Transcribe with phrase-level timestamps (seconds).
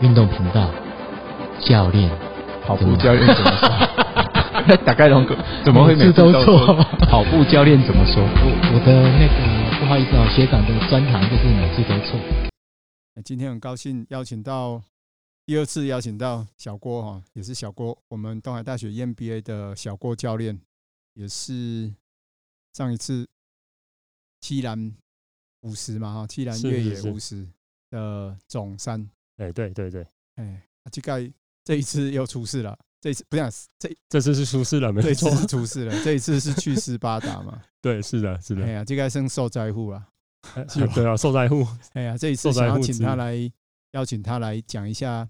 [0.00, 0.70] 运动频道
[1.60, 2.08] 教练，
[2.64, 4.76] 跑步教练怎么说？
[4.84, 6.74] 大概龙哥 怎么会每次都错？
[7.08, 8.22] 跑步教练怎么说？
[8.22, 12.18] 我我的那个不好意思啊，学长的专长就是每次都错。
[13.24, 14.80] 今天很高兴邀请到
[15.44, 20.60] 第二次邀请到小郭哈，也是小郭，我们东海大学 EMBA 的小郭教练，
[21.14, 21.92] 也是
[22.74, 23.26] 上一次
[24.40, 24.94] 七兰
[25.62, 27.44] 五十嘛哈，七兰越野五十
[27.90, 29.08] 的总三。
[29.38, 31.32] 哎，对对对，哎，这个
[31.64, 32.78] 这一次又出事了。
[33.00, 33.42] 这一次不是
[33.78, 36.04] 这这次是出事了，没错，这次是出事了。
[36.04, 37.62] 这一次是去斯巴达嘛？
[37.80, 38.64] 对，是的，是的。
[38.64, 40.04] 哎呀，这个是受灾户啊，
[40.92, 41.64] 对啊，受灾户。
[41.92, 43.36] 哎呀，这一次想要请他来，
[43.92, 45.28] 邀请他来讲一下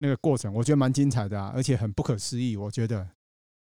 [0.00, 3.08] 那个过程，我觉得蛮精彩的啊，而且很不可思议，我觉得。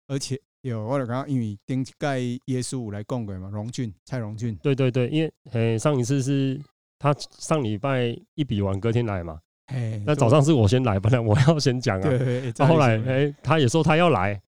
[0.08, 6.60] 而且有我刚刚因为顶盖耶稣来讲过嘛，荣俊蔡荣俊，对对对，因为哎上一次是
[6.98, 9.41] 他上礼拜一比完，隔天来嘛。
[9.66, 12.11] 哎，那早上是我先来，本来我要先讲啊。
[12.55, 14.41] 到后来，哎，他也说他要来，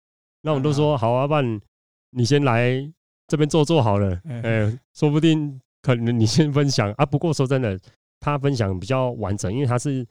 [0.43, 1.61] 那我们都说好啊，不然
[2.11, 2.89] 你先来
[3.27, 4.21] 这边坐坐好了。
[4.29, 7.05] 哎，说不定可能你先分享啊。
[7.05, 7.79] 不过说真的，
[8.21, 10.07] 他分享比较完整，因为他是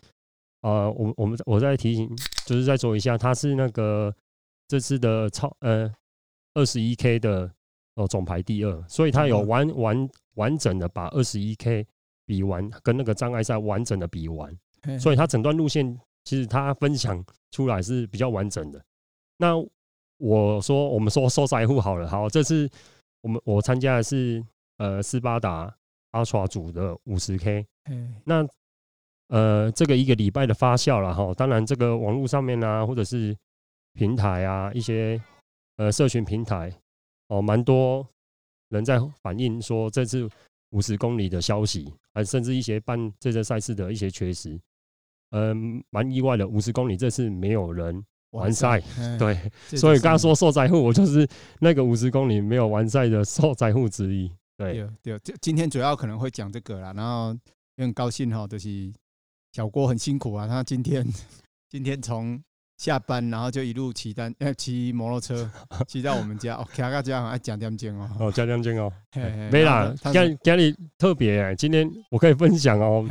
[0.62, 2.10] 呃，我我们我再提醒，
[2.46, 4.14] 就是再说一下，他是那个
[4.68, 5.90] 这次的超呃
[6.54, 7.50] 二十一 K 的
[7.96, 11.88] 哦总排第二，所以他有完完完整的把二十一 K
[12.26, 14.54] 比完，跟那个障碍赛完整的比完。
[15.00, 18.84] 所以他整段路线其实他分享出来是比较完整的。
[19.38, 19.54] 那
[20.18, 22.70] 我说我们说受灾户好了，好，这次
[23.22, 24.44] 我们我参加的是
[24.78, 25.74] 呃斯巴达
[26.12, 27.66] Ultra 组的五十 K。
[28.26, 28.48] 那
[29.28, 33.36] 呃这个一个礼拜的发酵了哈，当然这个网络上面啊，或者是
[33.94, 35.22] 平台啊一些
[35.76, 36.74] 呃社群平台
[37.28, 38.08] 哦，蛮多
[38.70, 40.28] 人在反映说这次
[40.72, 44.60] 五十公里的消息，还甚至一些办这些赛事的一些缺失。
[45.32, 48.82] 嗯，蛮意外的，五十公里这次没有人完赛，
[49.20, 49.38] 对，
[49.78, 51.28] 所以刚刚说受灾户，我就是
[51.60, 54.32] 那个五十公里没有完赛的受灾户之一。
[54.58, 57.36] 对，对，就今天主要可能会讲这个啦，然后
[57.76, 58.92] 也很高兴哈，就是
[59.52, 61.06] 小郭很辛苦啊，他今天
[61.70, 62.42] 今天从
[62.78, 65.50] 下班然后就一路骑单，呃，骑摩托车
[65.88, 68.92] 骑到我们家，哦，骑到家还讲点钟哦，哦，讲点钟哦，
[69.52, 73.08] 没啦，今今天特别，今天我可以分享哦，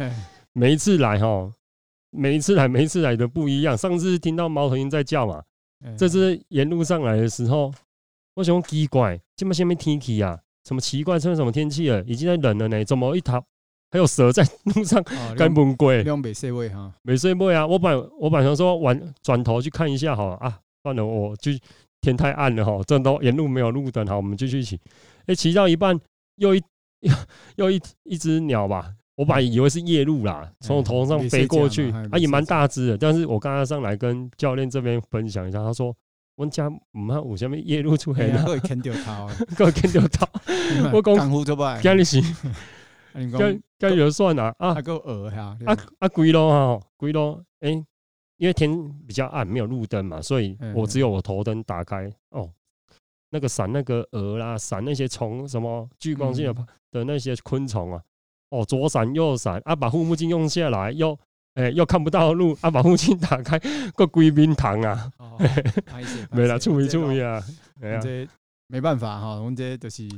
[0.53, 1.53] 每一次来哈。
[2.11, 3.77] 每一次来，每一次来的不一样。
[3.77, 5.43] 上次听到猫头鹰在叫嘛，
[5.99, 7.73] 这次沿路上来的时候，
[8.35, 12.03] 我想奇怪，这么下面天气啊，什么奇怪，这什么天气了？
[12.05, 13.45] 已经在冷了呢，怎么一条
[13.91, 15.03] 还有蛇在路上
[15.37, 16.03] 干门鬼？
[16.03, 17.67] 两没睡位哈，没睡位啊！
[17.67, 21.53] 我本我本想说，晚转头去看一下哈啊，算了，我就
[22.01, 24.79] 天太暗了哈，这都沿路没有路灯，好，我们继续骑。
[25.27, 25.99] 哎，骑到一半，
[26.37, 26.63] 又一
[27.01, 27.13] 又
[27.57, 28.93] 又一一只鸟吧。
[29.17, 32.99] 我本来以为是夜鹭啦，从我头上飞过去，啊也蛮大只的。
[32.99, 35.87] 但是我刚刚上来跟教练这边分享一下，他说
[36.35, 39.27] 我们家唔好有什么夜鹭出现了，可以看到它，
[39.57, 40.29] 可以看到它。
[40.93, 42.21] 我讲江湖做拜，今日是，
[43.15, 47.43] 今今就算了啊，还够鹅哈，啊啊贵咯哈，贵咯。
[47.61, 47.71] 哎，
[48.37, 48.71] 因为天
[49.07, 52.51] 比较暗，没有路灯嘛，所以我只有我头灯打开哦，
[53.31, 58.03] 那个闪那个蛾啦，闪那些虫，什么聚光性的的那些昆虫啊。
[58.51, 61.13] 哦，左闪右闪，啊，把护目镜用下来，又，
[61.55, 63.59] 哎、欸，又看不到路，啊，把护目镜打开，
[63.97, 65.13] 个贵宾堂啊，
[66.31, 67.43] 没了，注意注意啊，
[68.01, 68.27] 这
[68.69, 70.09] 没办法哈，我们这都是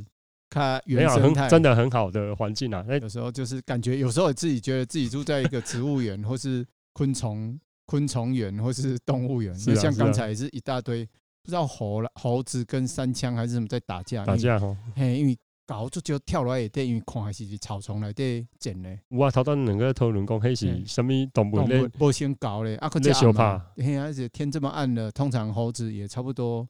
[0.50, 2.84] 看原生态，真的很好的环境啊。
[3.00, 11.06] 有时候就是感觉，有时候自己觉得自己住在一个植物园，或是昆虫昆虫园，或是动物园，就像刚才也是一大堆，
[11.42, 15.34] 不知道猴了猴子跟山枪还是什么在打架，打架哦，嘿，因为。
[15.68, 18.98] 狗就就跳落来也得，因为看还是草丛来得捡嘞。
[19.10, 21.86] 我头等两个讨论讲，迄是什么动物咧？
[21.98, 23.58] 无先搞嘞，啊，可这小怕。
[23.76, 26.66] 嘿，而且天这么暗了，通常猴子也差不多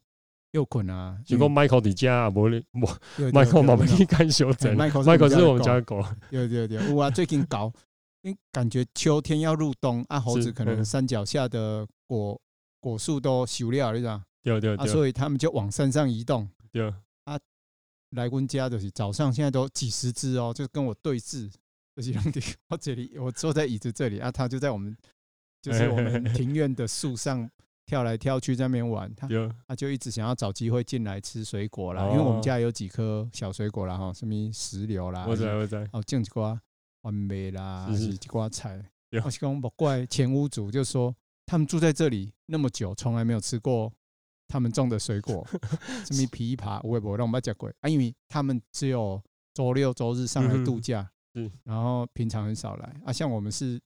[0.51, 1.17] 又困啊。
[1.29, 2.85] 如果 Michael 在家啊，无咧，无
[3.31, 4.75] Michael 嘛，不去看小镇。
[4.75, 6.03] Michael 是我们家的狗。
[6.29, 7.71] 对对对，有啊，最近搞，
[8.23, 12.37] 因感觉秋天要入冬啊，猴子可能山脚下的果
[12.81, 14.21] 果树都熟了，你知道？
[14.43, 16.49] 对对对，所以他们就往山上移动。
[16.73, 16.93] 对。
[18.11, 21.51] 来温家就是早上，现在都几十只哦，就跟我对峙。
[21.95, 22.39] 就是兄弟，
[22.69, 24.95] 我这里 我坐在椅子这里啊，他就在我们
[25.61, 27.49] 就是我们庭院的树上
[27.85, 29.13] 跳来跳去在那边玩。
[29.15, 29.27] 他
[29.67, 36.57] 他就一直想要找机会进来吃水果啦，因为我们家有几颗小水果啦哈，什么石榴啦，我在我在哦，种几瓜
[37.01, 38.81] 番麦啦，还是几瓜菜。
[39.25, 41.13] 我是讲莫怪前屋主，就说
[41.45, 43.91] 他们住在这里那么久，从来没有吃过。
[44.49, 45.47] 他们种的水果，
[46.03, 49.21] 什么枇杷，我也不让我们讲过啊，因为他们只有
[49.53, 51.09] 周六周日上来度假，
[51.63, 53.13] 然后平常很少来啊。
[53.13, 53.79] 像我们是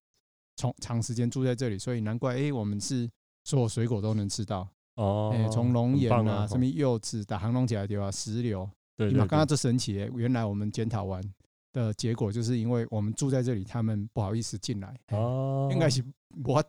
[0.56, 3.10] 从长时间住在这里，所以难怪哎、欸，我们是
[3.44, 5.32] 所有水果都能吃到哦。
[5.34, 8.10] 哎、欸，从龙眼啊，什么柚子、打行龙起来对吧？
[8.10, 11.22] 石榴，对，刚刚这神奇、欸，原来我们检讨完
[11.74, 15.70] 的结果就是因为我们住在这里，他们不好意思进来哦。
[15.72, 16.04] 应该是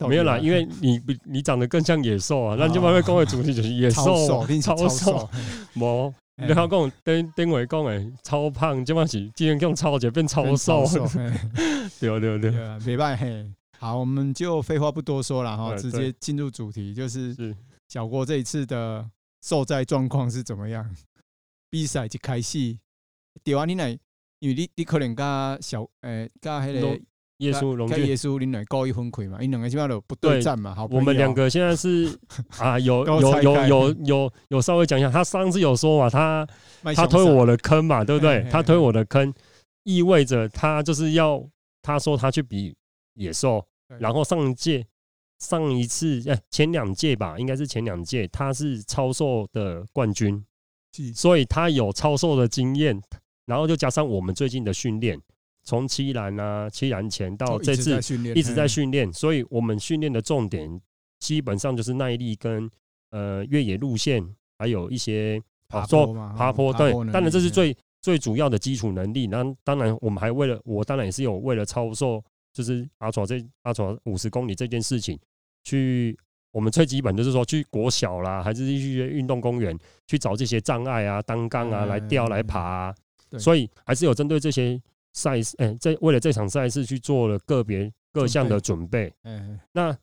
[0.08, 2.56] 没有啦，因为你你长得更像野兽啊。
[2.58, 5.28] 那就慢慢讲的主题就是野兽，超瘦，
[5.74, 6.14] 没。
[6.36, 10.84] 你好讲丁丁伟讲诶，超胖，今晚是今天用超就变超瘦，
[12.00, 12.50] 对对对，
[12.84, 13.24] 没办法。
[13.78, 17.54] 好，我们就废话不多说了哈，直接进入主题，就是
[17.88, 19.08] 小郭这一次的
[19.42, 20.84] 受灾状况是怎么样？
[21.70, 22.76] 比赛就开始，
[23.44, 23.90] 对啊，你来，
[24.40, 27.00] 因为你你可能加小诶加迄个。
[27.44, 29.38] 耶稣龙耶稣，你两高一分亏嘛？
[29.40, 30.74] 你两个起码都不对战嘛？
[30.74, 32.18] 好，我们两个现在是
[32.58, 36.46] 啊， 有有有有有有稍微讲一下，他上次有说嘛，他
[36.94, 38.46] 他推我的坑嘛，对不对？
[38.50, 39.32] 他推我的坑，
[39.84, 41.44] 意味着他就是要
[41.82, 42.74] 他说他去比
[43.14, 43.64] 野兽，
[43.98, 44.86] 然后上一届
[45.38, 50.44] 上一次哎前两届吧，应该是前两届他是超兽的冠军，
[51.14, 53.00] 所以他有超兽的经验，
[53.46, 55.20] 然后就加上我们最近的训练。
[55.64, 57.96] 从七兰啊，七兰前到这次
[58.34, 60.80] 一直在训练，所以我们训练的重点
[61.18, 62.70] 基本上就是耐力跟
[63.10, 64.22] 呃越野路线，
[64.58, 66.70] 还有一些爬坡爬坡。
[66.74, 69.26] 对，当然这是最最主要的基础能力。
[69.26, 72.22] 那当然我们还为了我当然也是有为了超兽，
[72.52, 75.18] 就是阿爪这阿爪五十公里这件事情，
[75.62, 76.14] 去
[76.52, 79.74] 我们最基本就是说去国小啦，还是去运动公园
[80.06, 82.94] 去找这些障碍啊、单杠啊来吊来爬啊。
[83.38, 84.78] 所以还是有针对这些。
[85.14, 89.14] 赛事，哎，这为了这场赛事去做了个别各项的准备。
[89.22, 89.96] 嗯，那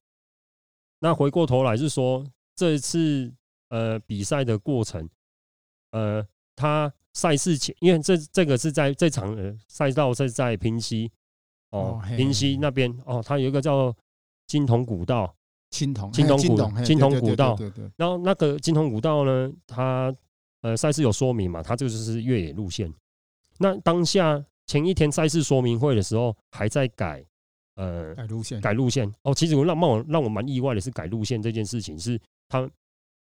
[0.99, 2.25] 那回过头来是说，
[2.55, 3.29] 这一次
[3.69, 5.07] 呃比赛的过程，
[5.91, 6.25] 呃，
[6.55, 11.11] 他赛事前，因为这这个是在这场呃赛道是在平溪
[11.71, 13.93] 哦，平溪那边哦，它有一个叫
[14.47, 15.35] 金铜古道，
[15.71, 17.59] 青铜青铜古青铜古道，
[17.97, 20.15] 然后那个金铜古道呢，它
[20.61, 22.89] 呃赛事有说明嘛，它这个就是越野路线。
[23.57, 24.41] 那当下。
[24.71, 27.21] 前一天赛事说明会的时候，还在改，
[27.75, 29.13] 呃，改路线，改路线。
[29.23, 32.71] 哦，其实我让让我让我蛮意外的是，改路线这件事情是他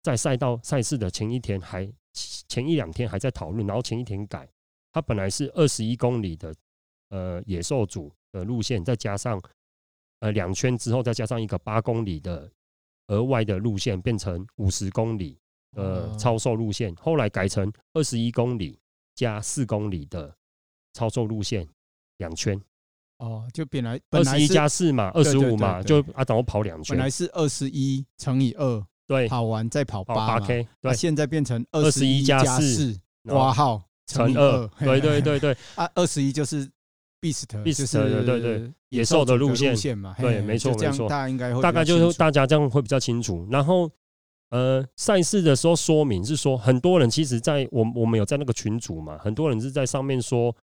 [0.03, 1.89] 在赛道赛事的前一天还
[2.49, 4.49] 前一两天还在讨论，然后前一天改。
[4.93, 6.53] 他本来是二十一公里的
[7.11, 9.41] 呃野兽组的路线，再加上
[10.19, 12.51] 呃两圈之后，再加上一个八公里的
[13.07, 15.39] 额外的路线，变成五十公里
[15.77, 16.93] 呃超售路线。
[16.97, 18.77] 后来改成二十一公里
[19.15, 20.35] 加四公里的。
[20.93, 21.67] 超兽路线
[22.19, 22.61] 两圈
[23.19, 26.97] 哦，就本来二十一加四嘛，二十五嘛，就啊，等我跑两圈。
[26.97, 36.65] 本来是二十一乘以二，对，跑完再跑八 K，对，现在变成二十一加四，括号乘二，对对对对， 啊，二十一就是
[37.21, 43.45] beast，beast 的对对野兽的路线嘛，对，没错没错，大家应该会大概就是大家这样会比较清楚。
[43.51, 43.91] 然后
[44.51, 50.55] 呃，赛事的时候说明是说，很多人其实在我我们有在那个群组嘛，很多人是在上面说。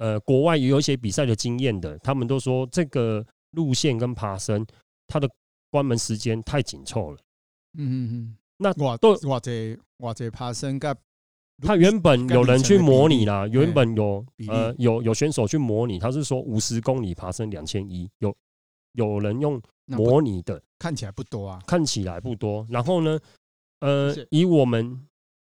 [0.00, 4.66] 呃，国外也有一些比赛的经验的，他们都说这个路线跟爬升，
[5.06, 5.28] 它的
[5.70, 7.18] 关门时间太紧凑了。
[7.76, 8.36] 嗯嗯嗯。
[8.56, 9.52] 那都或者
[9.98, 10.96] 或者爬升跟，
[11.60, 18.34] 他原本有人去模拟啦，原本有呃有有选手去模拟，他是说五十公里爬升两千一，有
[18.92, 22.66] 有人用模拟的，看起来不多啊，看起来不多。
[22.70, 23.20] 然后呢，
[23.80, 25.06] 呃，以我们。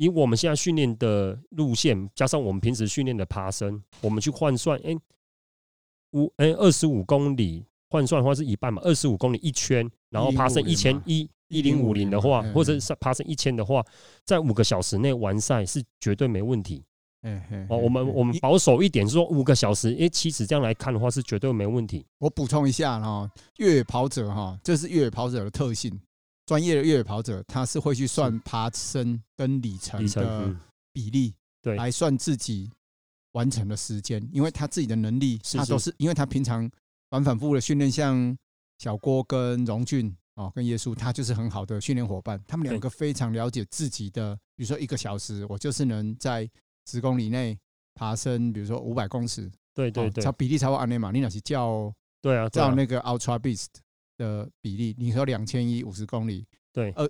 [0.04, 4.96] 以我们现在训练的路线，加上我们平时训练的爬升，我们去换算，哎，
[6.12, 13.84] 五哎二十五公里换算的话是一半嘛，二十五公里一圈，然后爬升一千一一零五零的话，或者是爬升一千的话，
[14.26, 16.84] 在五个小时内完赛是绝对没问题。
[17.26, 22.06] 嗯哦，我们我们保守一点说五个小时，因为，其实这样来看的话是绝对没问题。
[22.18, 25.98] 我补充一下哈，越野跑者哈，这是越野跑者的特性。
[26.54, 30.56] 专业的越野跑者，他是会去算爬升跟里程的
[30.92, 31.34] 比例，
[31.64, 32.70] 对，来算自己
[33.32, 36.70] 完成的时间，因为他自己的能力，他都是因为他平常
[37.10, 38.38] 反反复复的训练，像
[38.78, 46.48] 小郭跟荣俊哦，跟耶稣，他就是很好的训练伙伴，他们两个非常了解自己的，比如说一个小时，我就是能在
[46.86, 47.58] 十公里内
[47.96, 51.92] 爬升，比如说五百公尺，对对对，差比例超过安内马，你那是叫
[52.22, 53.70] 对啊，叫那个 Ultra Beast。
[54.18, 57.10] 的比例，你说两千一五十公里，对，二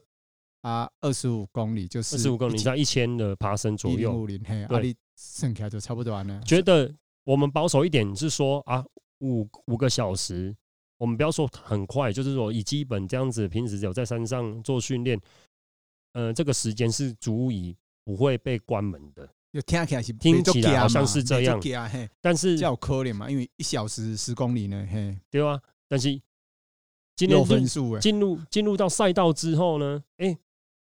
[0.61, 6.41] 啊二十五公里就是二十五公里在一千的爬升左右，五零嘿，阿里剩下就差不多了。
[6.41, 6.93] 觉得
[7.23, 8.83] 我们保守一点是说啊，
[9.19, 10.55] 五五个小时，
[10.97, 15.19] 我们不要说很快，就是说以基本这样子，平时有在山上做训练，
[16.13, 19.29] 呃，这个时间是足以不会被关门的。
[19.51, 21.61] 就听起来是听起来好像是这样，
[22.21, 26.21] 但是较可怜嘛，因为一小时十公里呢，嘿，对啊，但是。
[27.15, 30.37] 今天分数进入进入到赛道之后呢，哎、欸，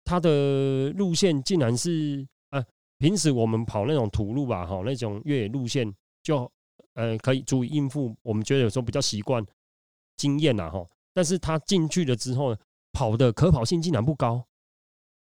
[0.05, 2.65] 它的路线竟然是啊，
[2.99, 6.51] 平时我们跑那种土路吧，哈，那种越野路线就
[6.95, 9.45] 呃可以足以应付，我们觉得有时候比较习惯
[10.17, 10.87] 经验呐，哈。
[11.13, 12.59] 但是他进去了之后呢，
[12.93, 14.43] 跑的可跑性竟然不高，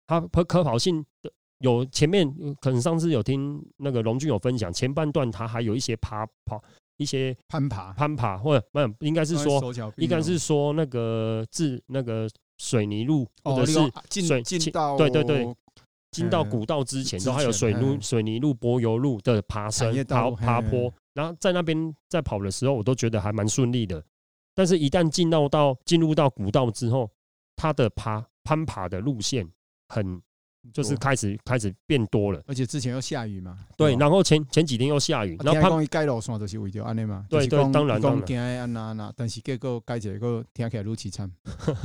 [0.05, 2.27] 他可可跑性的有前面
[2.61, 6.63] 可能上次有听那个龙俊有分享，前半段他还有一些爬跑。
[7.03, 9.61] 一些攀爬、攀爬，或者没有，应该是说，
[9.97, 13.73] 应该是说那个自那个水泥路，或者是
[14.25, 15.55] 水进到对对对，
[16.11, 24.03] 进到古道之前，都还有水路、水泥路、柏油路的爬升、爬爬坡，然后在那边在跑的时候，我都觉得还蛮顺利的。
[24.55, 27.09] 但是，一旦进到到进入到古道之后，
[27.55, 29.47] 它的爬攀爬的路线
[29.89, 30.21] 很。
[30.71, 33.57] 就是开始开始变多了，而且之前又下雨嘛。
[33.75, 37.25] 对，然后前前几天又下雨，然后讲伊盖路线就是为着安尼嘛。
[37.29, 39.13] 对对，当然当然。
[39.17, 41.29] 但是结果盖一个听起来如此惨。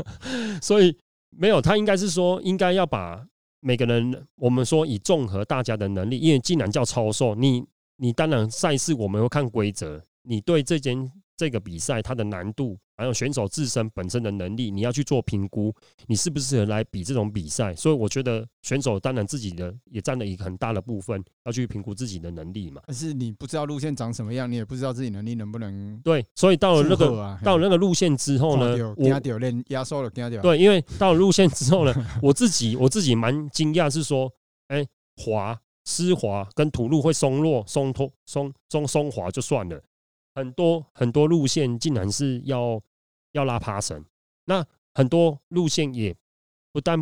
[0.63, 0.97] 所以
[1.31, 3.27] 没有，他应该是说，应该要把
[3.61, 7.65] 每个人，我们说以综合大家的能力，因为既然叫超瘦，你
[7.97, 12.79] 你当然赛事我们会看规则，你对这间这个比赛它的难度。
[12.99, 15.73] 还有选手自身本身的能力，你要去做评估，
[16.09, 17.73] 你适不适合来比这种比赛？
[17.77, 22.83] 所以我觉得选手当然自己的也占了一个很大的部分，要去评估自己的能力嘛。
[22.89, 26.27] 但是你不知道路线长什么样，你也不知道自己能力能不能对。
[26.35, 29.09] 所以到了那个到了那个路线之后呢，我
[29.69, 34.29] 压缩了，对，因为到了路线之后呢，我自己我自己蛮惊讶，是说，
[34.67, 34.85] 哎，
[35.19, 39.81] 滑湿滑跟土路会松落、松脱、松松松滑就算了，
[40.35, 42.83] 很多很多路线竟然是要。
[43.33, 44.05] 要拉爬绳，
[44.47, 46.15] 那很多路线也
[46.73, 47.01] 不但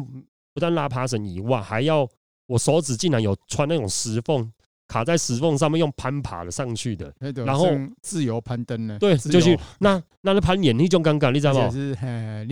[0.52, 2.08] 不但拉爬绳以外，还要
[2.46, 4.52] 我手指竟然有穿那种石缝，
[4.88, 7.12] 卡在石缝上面用攀爬的上去的，
[7.44, 7.68] 然后
[8.02, 8.98] 自由攀登呢？
[8.98, 11.72] 对，就是那那那攀岩那种感觉，你知道吗？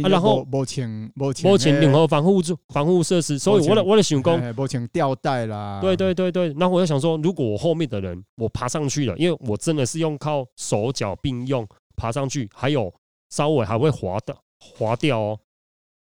[0.08, 5.80] 然后没穿没穿任何防护住防护设施，所以我的我的想讲，没穿吊带啦。
[5.80, 11.66] 对对对对，然后我就想说，如果我后面的人我爬上去了，因为我真的是用靠手脚并用
[11.96, 12.92] 爬上去，还有。
[13.34, 15.40] 稍微还会滑的，滑掉哦。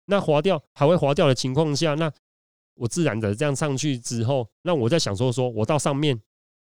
[0.05, 2.09] 那滑掉还会滑掉的情况下，那
[2.75, 6.17] 我自然的这样上去之后，那我在想说，说我到上面，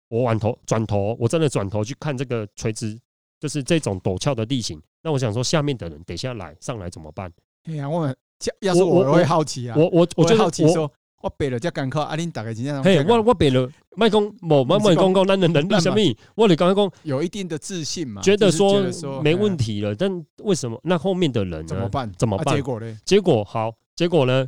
[0.08, 3.00] 我转头转头，我真的转头去看这个垂直，
[3.40, 4.78] 就是这种陡峭的地形。
[5.02, 7.32] 那我想说，下面的人等下来上来怎么办？
[7.64, 8.14] 哎呀，我
[8.60, 10.92] 要是我我会好奇啊，我我我就好奇说。
[11.24, 13.66] 我背了才敢考，阿恁大概今天嘿，我我背了，
[13.96, 15.96] 麦讲某某某讲讲，咱的能力什么？
[16.34, 18.82] 我得刚刚讲有一定的自信嘛，觉得说
[19.22, 19.94] 没问题了。
[19.94, 21.64] 但为什么那后面的人呢？
[21.66, 22.12] 怎么办？
[22.18, 22.54] 怎么办？
[22.54, 22.98] 结果呢？
[23.06, 24.46] 结果好，结果呢？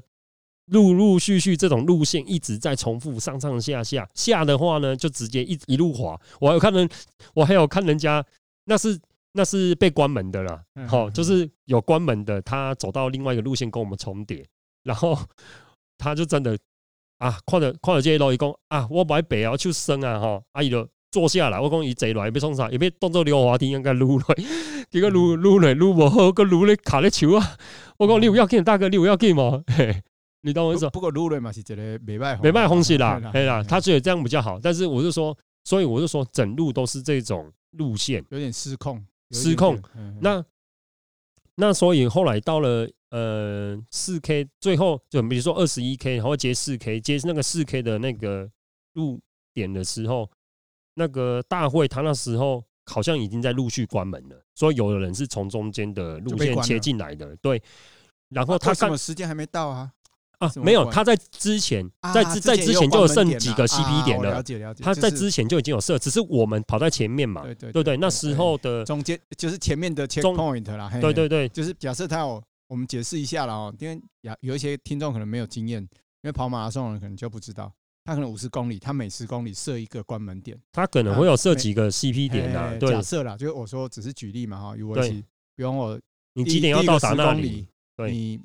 [0.66, 6.20] 陆陆续续这种路线一直在重复上上下下，下的话呢，就直接一一路滑。
[6.40, 6.86] 我还有看人，
[7.32, 8.22] 我还有看人家，
[8.66, 9.00] 那是
[9.32, 10.60] 那是被关门的了。
[10.86, 14.44] 好，就是有关门的，他走到另外一个路线跟我们重叠，
[14.82, 15.18] 然后。
[15.98, 16.58] 他就真的
[17.18, 24.24] 啊，看着看着这一路，伊讲啊，我买白啊，就生啊，吼，阿姨就坐下来，我讲伊坐来，要创啥，伊要当做溜滑梯，应该撸来，
[24.90, 27.56] 结果撸撸来撸不好，个撸咧卡咧球啊，
[27.98, 29.62] 我讲你有要紧，大哥你有要紧吗？
[29.68, 30.02] 嘿，
[30.42, 30.88] 你懂我意思？
[30.90, 39.80] 不过撸来嘛是一个没卖没卖红啦， 对啦，他觉得这样比较好，但是我就说，所以我就说，整路都是这种路线，有点失控，失控。
[40.20, 40.44] 那
[41.54, 42.86] 那所以后来到了。
[43.16, 48.46] 呃，四 K 最后就比如说二十一 K，然后接四 K，接那个四 K 的那个
[48.92, 49.18] 入
[49.54, 50.30] 点的时候，
[50.96, 57.62] 那个大会他那时候好像已经在陆续关门了，所以有的人是从中间的路线切进来的，对。
[58.28, 59.90] 然后他什么时间还没到啊？
[60.40, 64.30] 啊，没有，他在之前，在之在之前就有剩几个 CP 点了。
[64.32, 72.44] 了解了解，他在之前就已经有设，只是我们跑在前面嘛，对对对，那时候的中间就是前面的 checkpoint 啦，对对对，就是假设他有。
[72.68, 75.88] 我们解释一下了哦，因为有有一些听众可能没有经验，因
[76.22, 77.72] 为跑马拉松的人可能就不知道，
[78.04, 82.74] 他可能五十公里，他每十公里设一个关门点，他可能会有设几个 CP 点的、啊。
[82.78, 84.96] 对，假设啦，就是我说只是举例嘛哈，如果
[85.54, 86.00] 比方我
[86.34, 87.66] 你几点要到达那里，
[88.08, 88.40] 你。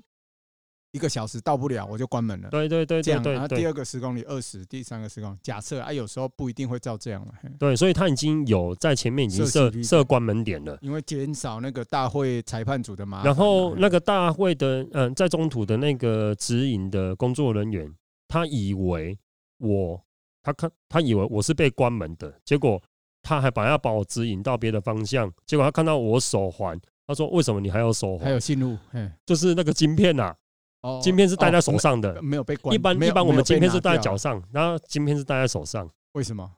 [0.92, 2.50] 一个小时到不了，我就关门了。
[2.50, 3.24] 对对对，这样。
[3.24, 7.34] 然后第二个十公里二十，第三个十公里，假设啊，有时候不一定会照这样了。
[7.58, 13.26] 对，所以他已经有在前面已经设设关门点了，因为减少那个大会裁判组的麻烦。
[13.26, 17.90] 然后那个大会的嗯，在中途的那个指引的工作人员，
[18.28, 19.18] 他以为
[19.60, 20.04] 我
[20.44, 22.82] 他看他以为我是被关门的，结果
[23.22, 28.26] 他还把要把我指引到别的方向，结果他看到我手环，他说：“为什么你还有手环？
[28.26, 28.78] 还有信路？
[29.26, 30.36] 就是那个晶片呐。”
[31.02, 32.74] 晶片是戴在手上的，没有被关。
[32.74, 35.90] 一般一般我们晶片是戴在脚上，然后晶片是戴在手上。
[36.14, 36.50] 为什么？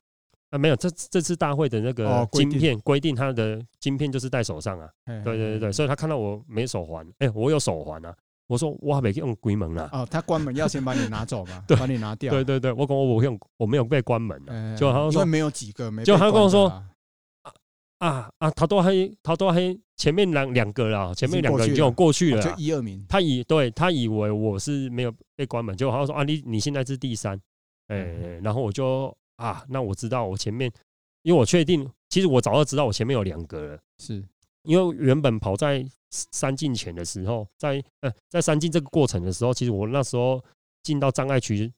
[0.50, 4.88] 啊，没有，这这次大会的那个晶片规定，他的晶片就是戴手上啊。
[5.06, 8.14] 对对对对，所以他看到我没手环，哎，我有手环啊。
[8.46, 9.90] 我说我还没用关门啊。
[9.92, 12.32] 哦，他关门要先把你拿走嘛， 把你拿掉。
[12.32, 14.76] 对对对，我讲我我用我没有被关门啊。
[14.76, 16.04] 就他说没有几个没。
[16.04, 16.72] 就他跟我说
[18.06, 18.92] 啊啊，他都还
[19.22, 23.06] 他都还前面两两个了，前面两个已经有过去了，就一二名。
[23.08, 27.40] 他以对他以为我是没有被关门，结果他说啊，你你现在是第三，
[27.88, 27.98] 哎，
[28.44, 29.16] 然后我就。
[29.38, 30.72] 啊，那我知道我前面，
[31.24, 34.24] 因为我确定，其实我早就知道我前面有两个了，是。
[34.62, 40.42] 因为原本跑在三进前的时候，在呃在三进这个过程的时候，其实我那时候
[40.84, 41.74] 进到障碍区，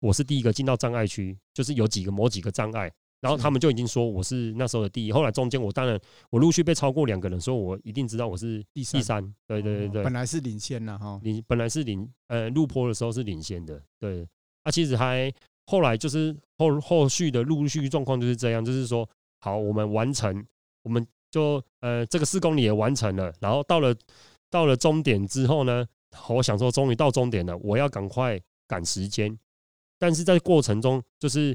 [0.00, 5.98] 我是第一个进到障碍区，就是有几个某几个障碍，然后他们就已经说我是那时候的第一，后来中间我当然
[6.30, 14.26] 我陆续被超过两个人，所以我一定知道我是第三，对对对对，本来是领先了哈，领本来是领呃入坡的时候是领先的，对，
[14.62, 15.32] 啊其实还。
[15.70, 19.06] 后来就是后后续的陆陆续状况就是这样，就是说，
[19.40, 20.42] 好，我们完成，
[20.82, 23.94] 我们就呃这个四公里也完成了，然后到了
[24.48, 25.86] 到了终点之后呢，
[26.30, 29.38] 我想说终于到终点了，我要赶快赶时间，
[29.98, 31.54] 但是在过程中就是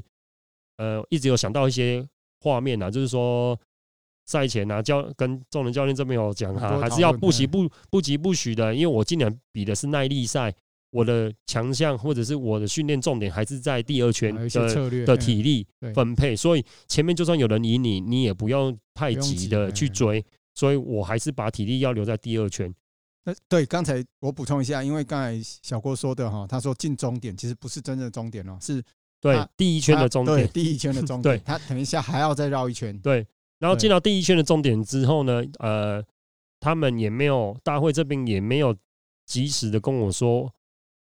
[0.76, 2.06] 呃一直有想到一些
[2.40, 3.58] 画面啊，就是说
[4.26, 10.54] 赛前啊教跟众人教练这边有讲哈，还是要不急不不急不徐的，因为我今年比的是耐力赛。
[10.90, 22.72] 我的强项或者是我的训练重点还是在第二圈的的体力分配，所以前面就算有人赢你，你也不要太急的去追，所以我还是把体力要留在第二圈。
[23.24, 28.80] 那对，刚才我补充一下，因为刚才小郭说的哈，他说进终点其实不是真正的终点哦，是
[29.32, 33.26] 对第一圈的终点，第一圈的终点， 对，他等一下还要再绕一圈，对，
[33.58, 36.04] 然后进到第一圈的终点之后呢，呃，
[36.60, 38.76] 他们也没有大会这边也没有
[39.24, 40.52] 及时的跟我说。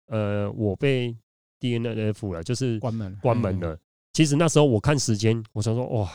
[0.09, 1.17] 呃，我被
[1.59, 3.75] DNF 了，就是关门关门了。
[4.13, 6.13] 其实那时候我看时间，我想说，哇，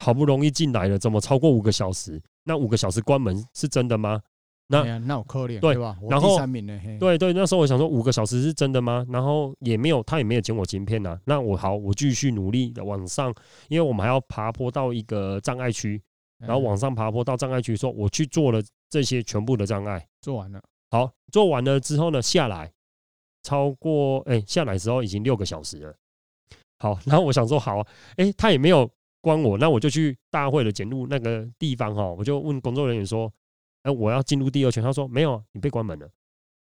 [0.00, 2.18] 好不容易进来了，怎么超过五个小时？
[2.44, 4.22] 那五个小时关门是真的吗？
[4.68, 5.98] 那那我可怜，对吧？
[6.08, 6.38] 然后
[7.00, 9.04] 对对，那时候我想说，五个小时是真的吗？
[9.10, 11.18] 然后也没有，他也没有捡我晶片呐。
[11.24, 13.34] 那我好，我继续努力的往上，
[13.68, 16.00] 因为我们还要爬坡到一个障碍区，
[16.38, 20.62] 然后往上爬坡到障碍区，说我去做了这些全部的障碍，做完了。
[20.90, 22.70] 好，做完了之后呢，下来。
[23.44, 25.94] 超过哎、欸，下来的时候已经六个小时了。
[26.80, 27.80] 好，然后我想说好，
[28.16, 28.90] 哎、欸，他也没有
[29.22, 33.32] 关我，那我就去大会的检录那个地方哈，我就问工作人员说，
[33.92, 36.08] 我要进入第二圈，他说没有，你被关门了。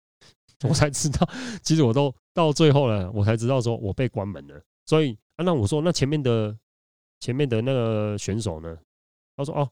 [0.69, 1.29] 我才知道，
[1.63, 4.63] 其实我都到最后了，我才知道说我被关门了。
[4.87, 6.57] 所以啊，那我说那前面的
[7.21, 8.79] 前面的那个选手呢？
[9.37, 9.71] 他说哦。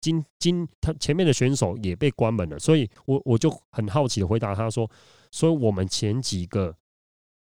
[0.00, 4.86] 今今他前面的选手也被关门了，所以我我就很好奇的回答他说，
[5.30, 6.76] 所以我们前几个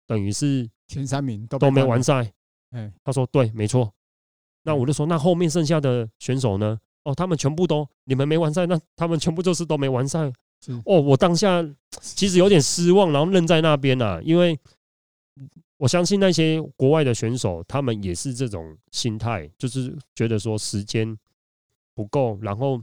[0.07, 2.33] 等于是前三名都都没完赛。
[3.03, 3.93] 他说对，没错。
[4.63, 6.79] 那我就说，那后面剩下的选手呢？
[7.09, 10.31] 哦，他们全部都你们没完赛，那他们全部就是都没完赛。
[10.85, 11.65] 哦，我当下
[11.99, 14.59] 其实有点失望，然后愣在那边啊，因为
[15.77, 21.17] 我相信那些国外的选手，他们也是这种心态，就是觉得说时间。
[21.95, 22.81] 不够，然后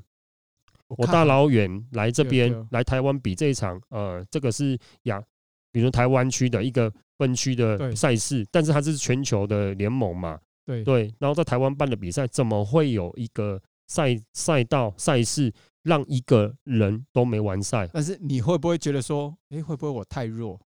[0.88, 5.22] 我大老远来这边来台湾比这一场，呃，这个是亚，
[5.72, 17.88] 比如台湾区的一个分区的赛事，但是它是全球的联盟嘛，对对，然后在台湾办的比赛，怎么会有一个赛赛道赛事让一个人都没完赛？
[17.92, 20.60] 但是你会不会觉得说，哎，会不会我太弱？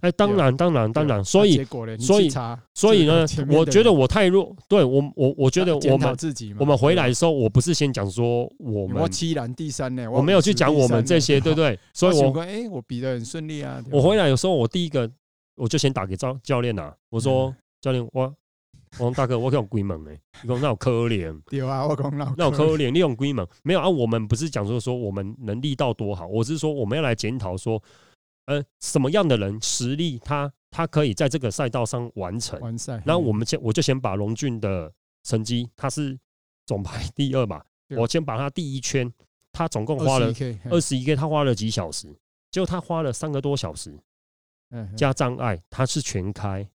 [0.00, 1.64] 哎，当然，当然，当然，所以，
[1.98, 2.30] 所以，
[2.74, 4.54] 所以呢，我觉得我太弱。
[4.68, 11.78] 对我，我，我觉得我们自己，我们回来的时候，我不是先讲说我们，我七然第三呢，我没有去讲我们这些，对不对？
[11.94, 13.82] 所以我，哎，我比的很顺利啊。
[13.90, 15.10] 我回来有时候，我第一个
[15.56, 18.34] 我就先打给教教练呐，我说教练，我，
[18.98, 23.46] 我说大哥，我可以用龟门哎，你讲那有可怜，对啊，我讲那那有可怜，你用龟门。
[23.62, 23.88] 没有啊？
[23.88, 27.82] 我们不是讲说说我们能力到多好，我是说我们要来检讨说。
[28.46, 32.58] 呃，什么样的人实力他他可以在这个赛道上完成。
[32.58, 33.00] 完赛？
[33.06, 36.18] 然后我们先我就先把龙俊的成绩，他是
[36.66, 39.12] 总排第二嘛，我先把他第一圈，
[39.52, 40.32] 他总共花了
[40.68, 42.12] 二十一 K，他花了几小时？
[42.50, 43.96] 结果他花了三个多小时，
[44.96, 46.68] 加障碍，他是全开，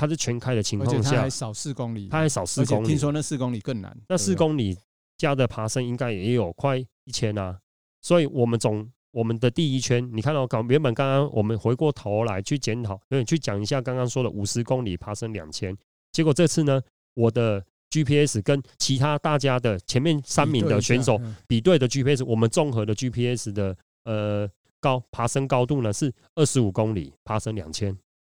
[0.00, 4.76] 对，他是全开的情况下，他还少四公里，他还少四公里，听说那四公里更难，那四公里
[5.18, 7.58] 加的爬升应该也有快一千啊，
[8.02, 8.90] 所以我们总。
[9.12, 15.76] 我们的第一圈，你看到刚原本刚刚我们回过头来去检讨，有点去讲一下刚刚说的五十公里爬升两千，
[16.12, 16.80] 结果这次呢，
[17.14, 17.60] 我的
[17.90, 27.92] GPS 跟其他大家的前面三名的选手比对的 GPS，我们综合的 GPS 的呃高爬升高度呢是二十五公里爬升两千，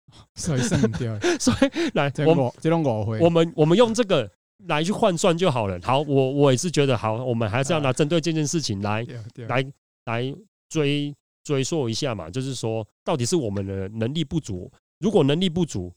[0.35, 4.29] 所以剩掉， 所以来我们这种我会，我们我们用这个
[4.67, 5.79] 来去换算就好了。
[5.83, 9.05] 好，我我也是觉得好，我们还是要拿针对这件事情来
[9.47, 9.65] 来
[10.05, 10.35] 来
[10.69, 14.71] 追追溯一下嘛，就是说到底是我们的能力不足。
[14.99, 15.91] 如果能力不足，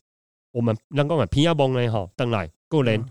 [0.52, 1.90] 我们能够买平压崩呢？
[1.92, 3.04] 哈，等来够人，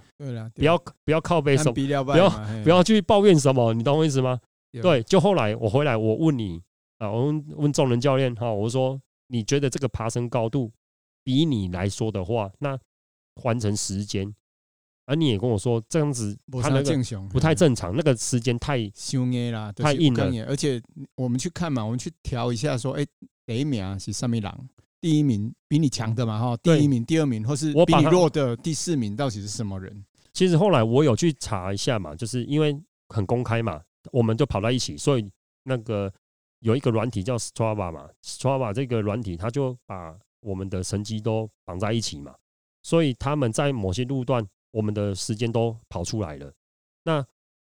[0.55, 1.73] 不要不要靠背什么，
[2.13, 2.29] 不要
[2.63, 4.39] 不要去抱怨什么，你懂我意思吗？
[4.81, 6.59] 对，就后来我回来，我问你
[6.97, 10.71] 啊，我问问众人教练哈，我说你觉得这个爬升高度？
[11.23, 12.77] 比你来说的话，那
[13.43, 14.33] 完成时间，
[15.05, 18.77] 而你也跟我说这样子，他那个不太正常，那个时间太
[19.75, 20.45] 太硬了。
[20.47, 20.81] 而且
[21.15, 23.05] 我们去看嘛，我们去调一下，说，哎，
[23.45, 24.69] 第一名是什么狼？
[25.01, 30.05] 第一名比你强的嘛，哈，第一名、第二名，或是比你弱的第四名，到底是什么人？
[30.31, 32.73] 其实后来我有去查一下嘛，就是因为
[33.09, 33.81] 很公开嘛，
[34.11, 35.29] 我们就跑在一起，所以
[35.63, 36.11] 那个
[36.59, 42.35] 有一个软体叫 Strava 嘛，Strava 这个软体，它就把我们的成绩都绑在一起嘛，
[42.81, 46.53] 所以他们在某些路段，我们的时间都跑出来了。
[47.03, 47.25] 那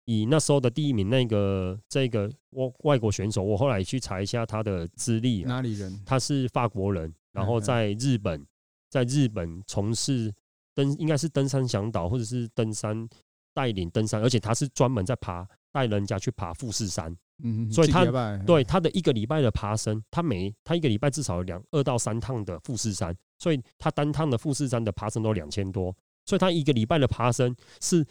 [0.05, 6.01] 以那时候的第一名那个这个外外国选手，我后来去查一下他的资历，哪里人？
[6.05, 8.45] 他是法国人，然后在日本，
[8.89, 10.33] 在日本从事
[10.73, 13.07] 登应该是登山向导或者是登山
[13.53, 17.15] 带领登山，而且他是专门在爬带人家去爬富士山。
[17.41, 18.05] 嗯，所以他
[18.45, 25.93] 对他的一个礼拜的爬升，他每他一个礼拜至少有两二到三趟的富士山，所以他单趟的富士山的爬升都两千多，
[26.25, 28.05] 所以他一个礼拜的爬升是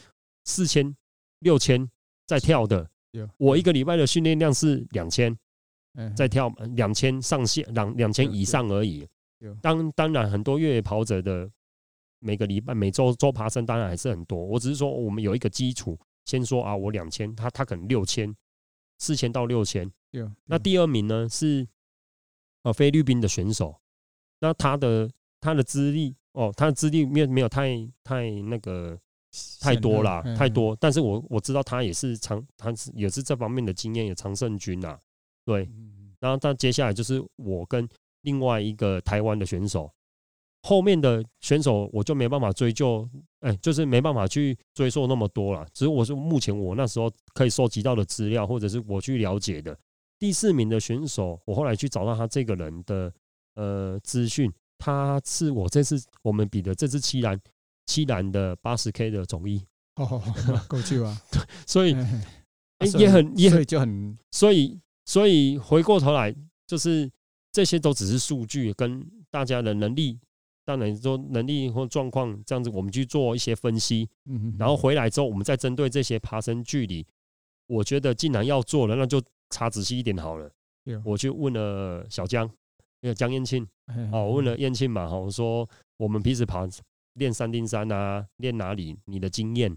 [0.45, 0.95] 四千
[1.39, 1.89] 六千
[2.27, 2.89] 在跳的。
[3.37, 5.37] 我一个礼拜的训练量是两千，
[6.17, 9.07] 在跳两千上限两两千以上而已。
[9.61, 11.49] 当当然很多越野跑者的
[12.21, 18.35] 每个礼拜每周周爬升当然还是很多，我只是说我们有一个基础，先说啊，我两千，他他可能六千。
[19.03, 19.91] 四千到六千，
[20.45, 21.67] 那第二名呢是
[22.63, 23.75] 呃菲律宾的选手，
[24.39, 25.11] 那他的
[25.41, 28.97] 他的资历哦，他的资历没有没有太太那个
[29.61, 30.77] 太多啦，太多。
[30.79, 34.97] 但是我我知道他也是长，他是也是这方面的经验，有常胜军呐，
[35.45, 35.69] 对。
[36.21, 37.89] 然后他接下来就是我跟
[38.21, 39.93] 另外一个台湾的选手。
[40.63, 43.09] 后面的选手我就没办法追究，
[43.41, 45.67] 哎，就是没办法去追溯那么多了。
[45.75, 49.77] 只是我是目前我那时候可以收集到的资料，或者是我去了解的
[50.21, 53.13] 第四名的选手，我后来去找到他这个人的
[53.57, 57.41] 呃资讯，他是我这次我们比的这次七栏
[57.87, 59.61] 七栏的八十 K 的总一
[59.97, 60.23] 哦，
[60.69, 61.21] 过去吧。
[61.33, 61.95] 对，所以
[62.79, 66.33] 哎也很也很就很，所以所以回过头来
[66.69, 67.11] 就是
[67.51, 70.21] 这些都只是数据跟大家的能力。
[70.73, 74.09] 当然说能力或状况这样子，我们去做一些分析，
[74.59, 77.07] 然后回来之后，我们再针对这些爬升距离，
[77.67, 80.51] 我觉得既然要做了，那就查仔细一点好了。
[81.05, 82.51] 我去问了小江，
[83.01, 83.67] 那个江燕庆，
[84.11, 86.67] 哦，我问了燕庆嘛，哈，我说我们平时爬
[87.15, 88.97] 练三丁山啊，练哪里？
[89.05, 89.77] 你的经验，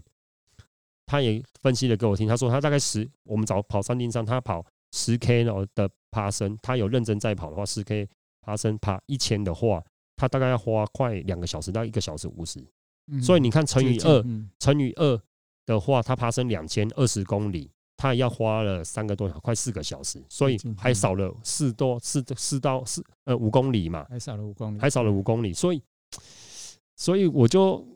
[1.04, 2.26] 他也分析了给我听。
[2.26, 8.08] 他说他大概十，我们早跑三丁山，他跑十 K 的爬升，他有认真在跑的话，十 K
[8.40, 9.84] 爬升爬一千的话。
[10.16, 12.58] 他大概要花快两个小时到一个小时五十，
[13.20, 14.24] 所以你看乘以二，
[14.58, 15.20] 乘以二
[15.66, 25.82] 的话，他爬升两千二十公里，他要花了三个多小时，快四个小时，所以还少了四多四四到四呃五公里嘛，还少了五公里，还少了五公里，所以
[26.96, 27.86] 所以我就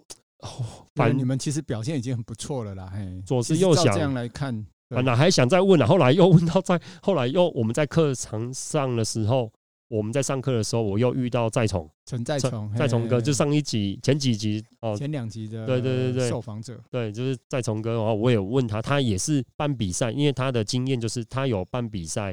[0.41, 0.49] 哦
[0.95, 3.95] 反正你们其实表现已经很不错了啦，嘿，左思右想。
[3.95, 9.51] 这样来看，本来还想再问了，后来又问到在后来又我们在课堂上的时候。
[9.91, 17.95] 我们在上课的时候，我又遇到在从陈再从在从哥，就上一集前几集哦，前两集的对对对对受访者，对，就是在从哥。
[17.95, 22.33] 然后我也问他，他也是办比赛，因为他的经验就是他有办比赛，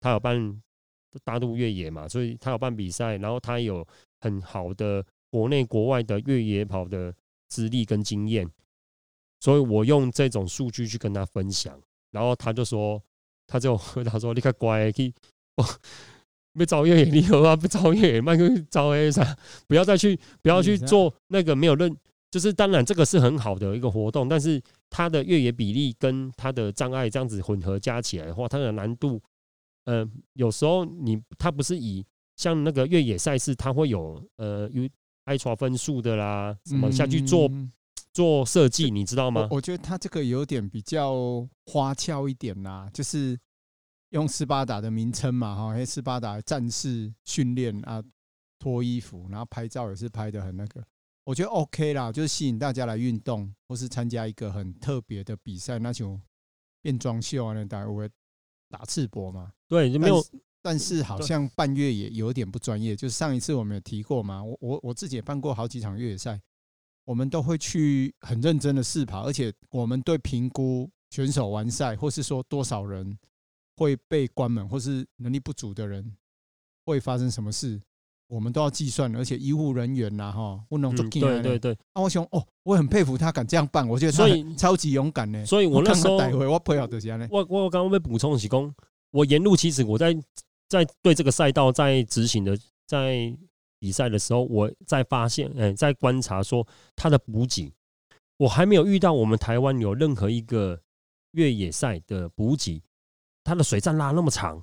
[0.00, 0.62] 他有办
[1.24, 3.82] 大陆越野嘛，所以他有办比赛，然后他有
[4.20, 7.14] 很好的国内国外的越野跑的
[7.48, 8.46] 资历跟经验，
[9.40, 13.02] 所以我用这种数据去跟他分享，然后他就说，
[13.46, 15.14] 他就 回答说：“你看乖，去。”
[16.54, 19.36] 被招越野你合啊，被招越野慢个招 A 啥？
[19.66, 21.96] 不要再去，不要去做那个没有认，
[22.30, 29.20] 就是当然这个是很好的一个活动，但是它的越野比例跟它的障碍这样子混合加起来的话，它的难度，
[29.84, 32.04] 呃，有时候你它不是以
[32.36, 34.88] 像那个越野赛事，它会有呃有
[35.24, 37.48] 爱刷分数的啦，什么下去做
[38.12, 39.46] 做设计，你知道吗？
[39.50, 43.38] 我觉得它这个有点比较花俏一点啦，就是。
[44.10, 48.02] 用斯巴达的名称嘛，哈，斯巴达战士训练啊，
[48.58, 50.82] 脱衣服，然后拍照也是拍的很那个，
[51.24, 56.18] 我觉得 OK 啦，就是吸引大家来运动，或是参加一个很特别的比赛，那就
[56.80, 58.08] 变装秀啊，那大家会
[58.70, 59.52] 打赤膊嘛？
[59.68, 60.24] 对，就没有
[60.62, 62.96] 但是好像办越野有点不专业。
[62.96, 66.40] 就是上一次我们有提过嘛，我我我自己也办过好几场越野赛，
[67.04, 73.16] 我们都会去很认真的试跑，而且我们对评估选手完赛，或是说多少人
[73.78, 76.12] 会被关门，或是能力不足的人
[76.84, 77.80] 会发生什么事。
[78.26, 81.08] 我们都要计算，而且医护人员呐，哈，不能做。
[81.08, 85.46] 对对对，啊，我想哦，我很佩服他敢这样办，我觉得所以超级勇敢呢。
[85.46, 88.70] 所以我那时候，我配合的我我刚刚被补充几公，
[89.12, 90.14] 我沿路其实我在
[90.68, 93.34] 在对这个赛道在执行的在
[93.78, 97.72] 比赛的时候，我在发现，哎，在观察说他的补给，
[98.36, 100.78] 我还没有遇到我们台湾有任何一个
[101.32, 102.82] 越野赛的补给，
[103.48, 104.62] 他的水站拉那么长。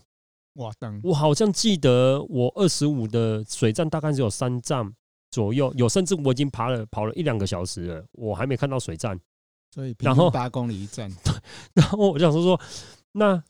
[0.53, 0.71] 哇，
[1.03, 4.89] 我好像记得我二十五的水站大概只有三站
[5.31, 9.19] 左右，有甚至我已经爬了跑了一两个小时了，我还没看到水站。
[9.73, 11.11] 所以然后八公里一站，
[11.75, 12.61] 然后我想说说，
[13.11, 13.43] 那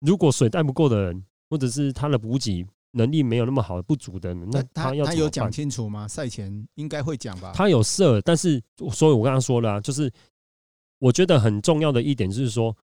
[0.00, 6.08] 如果水带不够的人，或者是他的补给能力没有那么好不足的人，那他要他有讲清楚吗？
[6.08, 7.52] 赛前应该会讲吧？
[7.54, 8.60] 他有设，但是
[8.92, 10.10] 所以我刚刚说了，就是
[10.98, 12.76] 我觉得很重要的一点就是说，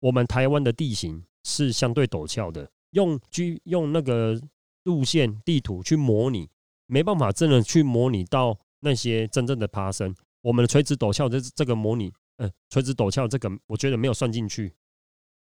[0.00, 2.70] 我们台湾的地形是相对陡峭的。
[2.90, 4.40] 用居用那个
[4.82, 6.50] 路线地图去模拟，
[6.86, 10.12] 没办法真的去模拟到那些真正的爬升。
[10.40, 14.74] 我们的垂直陡峭这这个模拟，嗯，垂直陡峭这个我觉得没有算进去，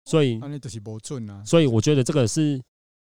[0.04, 0.38] 所以
[1.46, 2.62] 所以我觉得这个是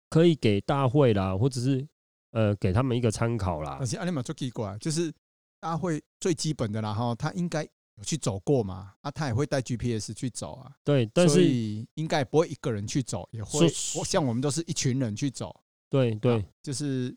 [0.09, 1.87] 可以给大会啦，或者是
[2.31, 3.77] 呃给他们一个参考啦。
[3.79, 5.13] 但是阿尼玛最奇怪，就是
[5.61, 7.69] 大会最基本的啦哈，他应该。
[7.97, 8.93] 有去走过嘛？
[9.03, 10.73] 啊，他也会带 GPS 去走啊。
[10.83, 11.45] 对，但是
[11.95, 15.55] 应该不会一个人去走，也会像我们都是一群人去走。
[15.89, 17.15] 对对，就是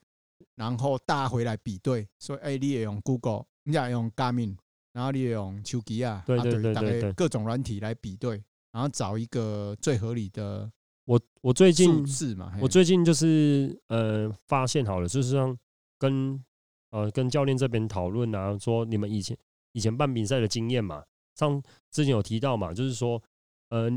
[0.55, 4.55] 然后大家回来比对，所以哎，你也用 Google，你也用 Garmin，
[4.93, 10.71] 然后你也用手机啊，对对对对，各种软体来比对，然后找一个最合理的。
[11.05, 12.53] 我我最近是嘛？
[12.61, 15.57] 我最近就是呃发现好了，就是让
[15.97, 16.43] 跟
[16.91, 19.35] 呃跟教练这边讨论啊，说你们以前。
[19.73, 21.03] 以前办比赛的经验嘛，
[21.35, 23.21] 上之前有提到嘛，就是说，
[23.69, 23.89] 呃，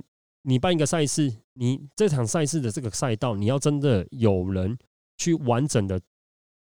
[0.43, 4.77] 你办一个赛事，你这场赛事的这个赛道，你要真的有人
[5.17, 6.01] 去完整的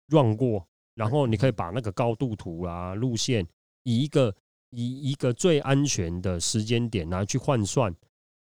[0.08, 3.48] run 过，然后你可以把那个高度图啊、路线，
[3.84, 4.36] 以一个
[4.72, 7.96] 以一个最安全的时间点拿去换算，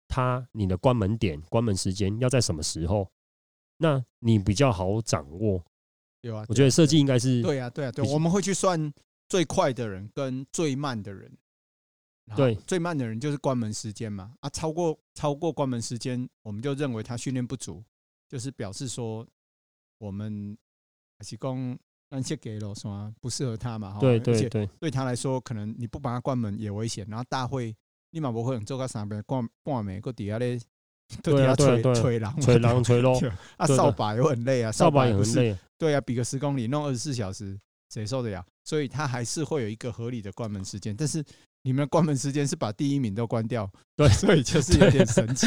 [0.08, 3.10] 它你的关门点、关门时间要在什么时候，
[3.78, 5.64] 那你比较好掌握。
[6.22, 8.92] 有啊，我觉得设计应该是对啊，对啊，对，我们会去算。
[9.30, 11.32] 最快的人跟最慢的人，
[12.36, 14.34] 对，最慢的人就是关门时间嘛。
[14.40, 17.82] 啊，超过超过关门时间，我们就认为他训练不足，
[18.28, 19.24] 就是表示说
[19.98, 20.58] 我们
[21.16, 21.78] 还是讲
[22.10, 23.98] 那些给了什么不适合他嘛。
[24.00, 27.06] 对对对，对他来说，可能你不把他关门也危险。
[27.08, 27.72] 然后大会
[28.10, 30.60] 立马不会做个上边关半暝，搁底下咧，
[31.22, 33.16] 对底下吹吹狼吹狼吹咯。
[33.56, 35.56] 啊，扫把又很累啊，扫把也很累。
[35.78, 37.56] 对啊，比个十公里弄二十四小时。
[37.92, 38.44] 谁受得了？
[38.64, 41.24] 所以他还是会有一个合理的关门时间，但是
[41.62, 45.46] 你们的关门时间是把第一名都关掉，对，所以就是有点神奇。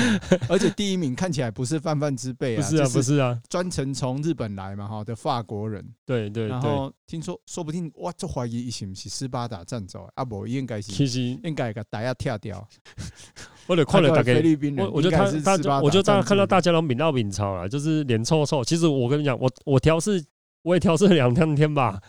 [0.49, 6.47] 而且第一名看起来不是泛泛之辈啊，不是啊，不是啊，专程从日本来嘛，哈的法国人，对对。
[6.47, 10.25] 然后听说，说不定哇，就怀疑是不是斯巴达战走啊？
[10.25, 12.67] 不，应该是，其实应该给大家跳掉。
[13.65, 18.63] 我得看了大概菲律宾人，我觉得他大，我就大家看到大家都抿到抿超了，就是脸臭臭。
[18.63, 20.23] 其实我跟你讲，我我调试，
[20.63, 22.01] 我也调试了两三天吧。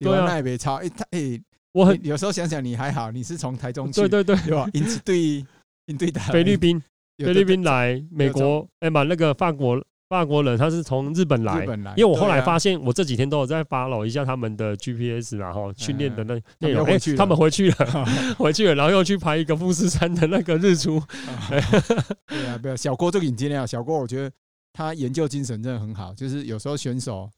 [0.00, 1.40] 对啊，那也别超哎，他哎，
[1.72, 4.24] 我很有时候想想你还好，你是从台中去，对对。
[4.24, 4.68] 对，对吧？
[4.72, 5.44] 应对
[5.86, 6.82] 应对的菲律宾，
[7.18, 11.64] 菲律宾来美国，哎嘛，那个法国法国人他是从日本来，
[11.96, 18.06] 因为我后来发现，我这几天都有在 follow 一下他们的 GPS，然后训练的那内容，哎，他们回去了，
[18.38, 21.02] 回去了，然后又去拍一个富士山的那个日出。
[22.28, 24.30] 对啊，不要小郭这个引进啊，小郭我觉得
[24.72, 27.28] 他研究精神真的很好，就是有时候选手。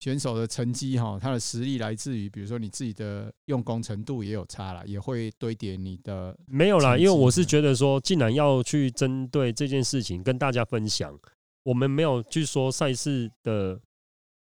[0.00, 6.34] 选手的成绩哈，他的实力来自于，比如说你自己的用功程度也有差了，也会堆叠你的。
[6.46, 11.14] 没有啦，因为我是觉得说，既然要去针对这件事情跟大家分享，
[11.62, 13.78] 我们没有去说赛事的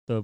[0.05, 0.23] 的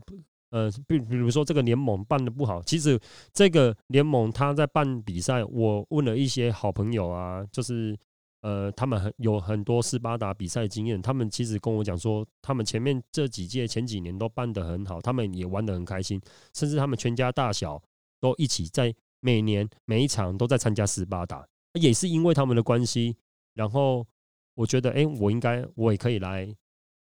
[0.52, 3.00] 呃，比比如说这个联盟办的不好，其实
[3.34, 7.98] 这个联盟他在办比赛，我问了一些好朋友啊，就是。
[8.42, 16.22] 呃，他们很有很多斯巴达比赛经验，他们其实跟我讲说，他们前面这几届前几年都办得很好，他们也玩得很开心，
[16.54, 17.82] 甚至他们全家大小
[18.20, 23.18] 都一起在每年每一场都在参加斯巴达，也是因为他们的关系，
[23.56, 24.06] 然后
[24.54, 26.48] 我觉得，哎，我应该我也可以来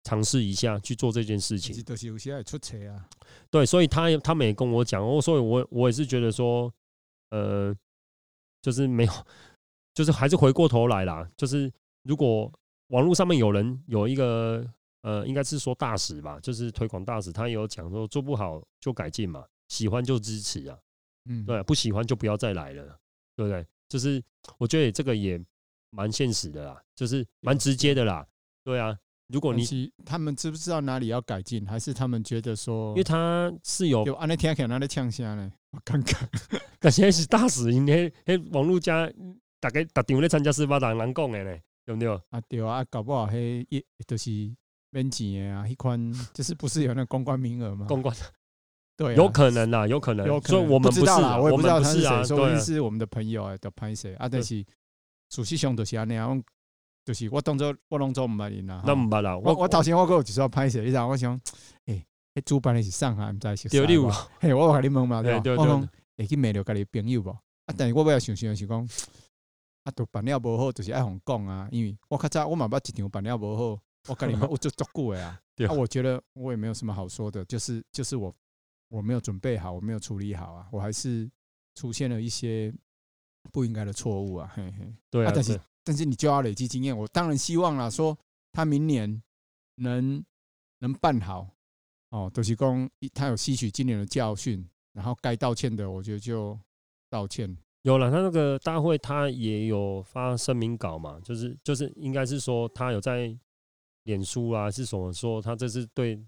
[0.05, 1.83] 尝试一下去做这件事情。
[1.83, 3.09] 都是有些出车啊
[3.51, 6.73] 对，所以他他们也跟我讲，所以我我也是觉得说，
[7.31, 7.75] 呃，
[8.63, 9.13] 就是没有。
[9.99, 11.69] 就是还是回过头来啦，就是
[12.05, 12.49] 如果
[12.91, 14.65] 网络上面有人有一个
[15.03, 20.79] 呃，应该是说大使吧，就是推广大使，他也有讲说做不好就改进嘛，喜欢就支持啊，
[21.25, 22.97] 嗯，对，不喜欢就不要再来了，
[23.35, 23.67] 对不对？
[23.89, 24.23] 就是
[24.57, 25.37] 我觉得这个也
[25.91, 28.25] 蛮现实的啦，就是蛮直接的啦，
[28.63, 28.97] 对啊。
[29.27, 36.29] 如果你他们知不知道哪里要改进，还是他们觉得说，因为他是有，有啊，那天看那里呛声呢，我看看，
[36.79, 39.11] 可现在是大使，因为嘿网络家
[39.61, 42.09] 大概逐场咧参加十八大人讲诶咧，对不对？
[42.31, 44.31] 啊对啊，搞不好嘿一都是
[44.91, 47.87] 免钱的啊，一款就是不是有那公关名额吗？
[47.89, 48.15] 公关
[48.97, 54.65] 对，有可能啦，有可能，有所以我们不知道啦，我也不知道他是谁，说不定是我们的朋友啊，的拍摄啊，但是
[55.29, 56.29] 主席上都是安尼啊。
[57.05, 59.35] 就是我当做我当做唔捌你啦，那唔捌啦。
[59.39, 61.41] 我我头先我个就是要拍摄，你知道我想，
[61.87, 63.81] 诶，迄主办的是上海，唔知是谁。
[63.81, 63.97] 对对。
[64.41, 65.43] 嘿，我话你问嘛，对吧？
[65.57, 67.31] 我讲，会去骂着家己朋友无？
[67.31, 68.87] 啊，但是我要想想是讲，
[69.89, 71.69] 啊，都办了无好，就是爱互讲啊。
[71.71, 75.41] 因为我较早我嘛捌一场办了无好，我跟你们我做 足久的啊。
[75.69, 78.33] 啊，我觉得我也没有什么好说的，就是就是我
[78.89, 81.31] 我没有准备好，我没有处理好啊，我还是
[81.75, 82.73] 出现了一些
[83.53, 84.53] 不应该的错误啊。
[84.55, 85.61] 嘿嘿，对啊，但是。
[85.85, 88.15] 但是你就要累积经验，我当然希望啦，说
[88.53, 89.23] 他明年
[89.77, 90.23] 能
[90.81, 91.49] 能办好
[92.11, 96.61] 哦，都是讲他有吸取今年的教训，然后该道歉的，我觉得就
[97.09, 97.57] 道歉。
[97.89, 103.35] 有了，他那个大会他也有发声明稿嘛，就是就是应该是说他有在
[104.03, 106.23] 脸书啊，是什么说他这是对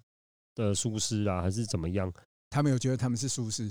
[0.55, 2.11] 的疏失啊，还是怎么样？
[2.49, 3.71] 他没有觉得他们是疏失，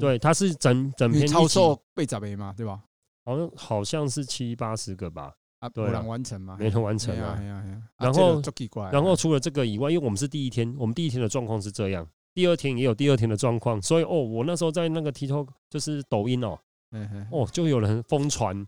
[0.00, 2.82] 对，他是整整篇超受被砸没嘛，对吧？
[3.24, 7.40] 好像好像是七八十个吧，啊，不能完成嘛，没能完成啊。
[7.96, 8.42] 然后，
[8.90, 16.58] 然后除了这个以外，因为我们是第一天，我们第一天的状况是这样，第二天也有第二天的状况，所以哦，我那时候在那个 TikTok 就是抖音哦，
[17.30, 18.66] 哦，就有人疯传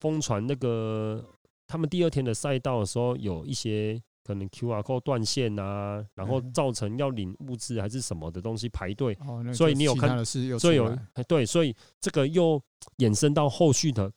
[0.00, 1.24] 疯传那个
[1.66, 4.02] 他们第二天的赛道的时候有一些。
[4.26, 9.16] 可能 QR code 断线啊，然后造成要领物资还是什么的东西排队，
[9.54, 12.60] 所以你有看，所以有对，所以这个又
[12.96, 14.12] 衍生到后续的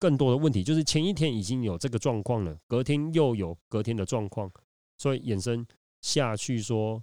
[0.00, 4.50] 更多的问题，就是前一天已经有这个状况了，隔天又有隔天的状况，
[4.98, 5.64] 所以衍生
[6.00, 7.00] 下去说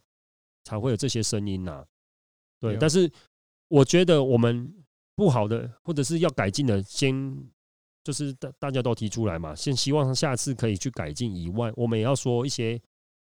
[0.65, 1.85] 才会有这些声音呐。
[2.59, 3.09] 对，但是
[3.69, 4.69] 我觉得我们
[5.19, 7.13] 不好的或者是要改进的，先。
[8.01, 12.81] 就是大大家都提出来嘛，先希望下次可以去改进以外，我们也要说一些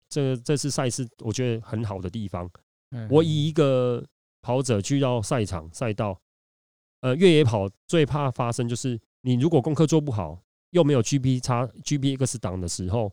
[0.07, 2.49] 这这次赛事我觉得很好的地方。
[3.09, 4.05] 我以一个
[4.41, 6.17] 跑者去到赛场赛道，
[7.01, 10.39] 呃，越野跑最怕发生就是你如果功课做不好，
[10.69, 13.11] 又没有 G P 叉 G P X 档的时候，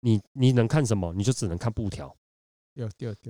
[0.00, 1.14] 你你能看什么？
[1.14, 2.14] 你就只能看布条。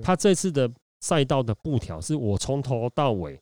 [0.01, 0.69] 他这次的
[1.01, 3.39] 赛道的布条是我从头到尾。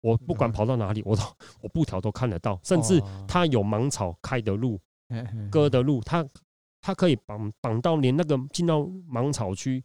[0.00, 1.22] 我不管跑到哪里，我都
[1.60, 4.80] 我布条都看得到，甚至他有芒草开的路、
[5.50, 6.24] 割的路，他
[6.80, 9.82] 他可以绑绑到连那个进到芒草区，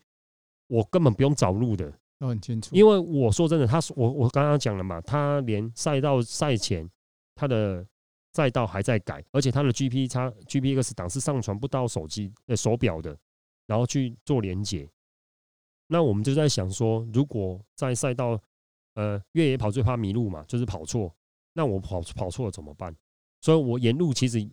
[0.67, 2.69] 我根本不用找路的，都很清楚。
[2.75, 6.87] 因为我说真的，他我我刚刚讲了嘛，他连赛道赛前
[7.33, 7.83] 他的
[8.33, 13.17] 赛道还在改，而且他的 GPX GPX 档是上传不到手机呃手表的，
[13.65, 14.87] 然后去做连接。
[15.87, 18.39] 那我们就在想说，如果在赛道。
[18.95, 21.13] 呃，越野跑最怕迷路嘛，就是跑错。
[21.53, 22.95] 那我跑跑错了怎么办？
[23.41, 24.47] 所以我沿路其实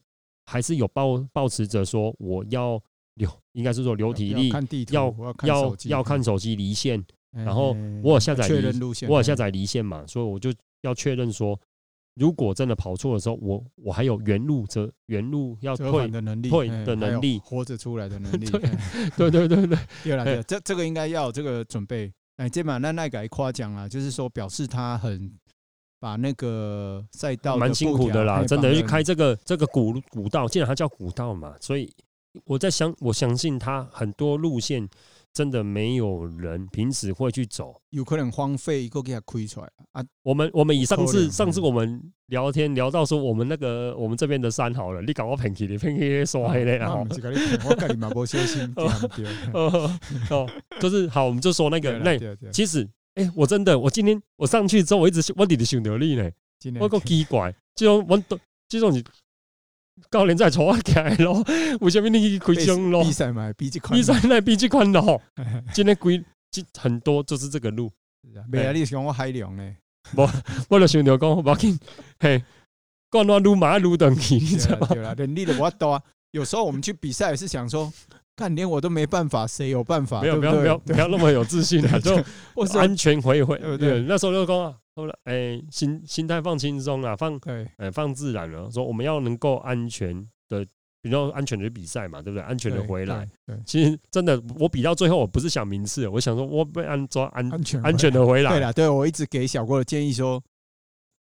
[0.46, 2.82] 还是有抱抱持着说，我要
[3.14, 4.50] 留，应该是说留体力，
[4.90, 11.58] 要要要看手机离线，然后我有下载离，我有下载离线嘛，所以我就要确认说，
[12.14, 18.44] 如果真的跑错的时候，我我还有原路则原路要退的能力，退的能力，活着出来的能力。
[19.16, 22.12] 对对对对，对了，这这个应该要有这个准备。
[22.40, 25.30] 哎，这把那奈改夸奖啊，就是说表示他很
[25.98, 31.92] 把那个赛道蛮辛苦的啦，真的去开这个这个古古道，既然它叫古道嘛，所以
[32.46, 34.88] 我在想，我相信他很多路线。
[35.32, 39.68] 真的没有人平时会去走，有可能荒废，一个给他亏出来。
[39.92, 40.04] 啊！
[40.22, 47.06] 我们我们以上次上次我们聊天聊到说，我们那个我们这边的山好了，你搞我骗去，你骗去说黑的，然后
[47.64, 48.62] 我跟你嘛不相信，
[49.54, 52.18] 哦，就是好，我们就说那个那
[52.50, 56.30] 其实，哎，我真的，我今天我上去之后，我一直我一直想到你呢，
[56.80, 59.02] 我够奇怪，这种我都这种是。
[60.10, 61.44] 教练在坐起来咯，
[61.80, 63.02] 为什么你去开枪咯？
[63.02, 65.20] 比赛嘛，比这宽，比赛那比这宽咯。
[65.74, 66.22] 今天规
[66.78, 67.90] 很多就是这个路。
[68.48, 69.74] 没啊，你想我海量呢？
[70.14, 70.30] 我
[70.68, 71.78] 我就想着讲，我紧
[72.18, 72.42] 嘿，
[73.10, 75.14] 干那路马路等去，你知道吗？
[75.16, 76.02] 人力的我多啊。
[76.32, 77.92] 有时候我们去比赛也是想说，
[78.36, 80.20] 干连我都没办法，谁有办法？
[80.22, 81.98] 没有，不要不要不要那么有自信啊！
[82.00, 82.16] 就
[82.78, 84.00] 安全回回，对不对？
[84.02, 84.74] 那时候就讲。
[85.00, 87.38] 后来，哎，心心态放轻松啊，放，
[87.76, 88.70] 哎，放自然了。
[88.70, 90.14] 说我们要能够安全
[90.48, 90.64] 的
[91.00, 92.42] 比较安全的比赛嘛，对不对？
[92.42, 93.28] 安全的回来。
[93.64, 98.50] 其实真的，我比到最后，我不是想名次，我想说我被安抓安安全安全的回来。
[98.50, 100.42] 对了，对我一直给小郭的建议说，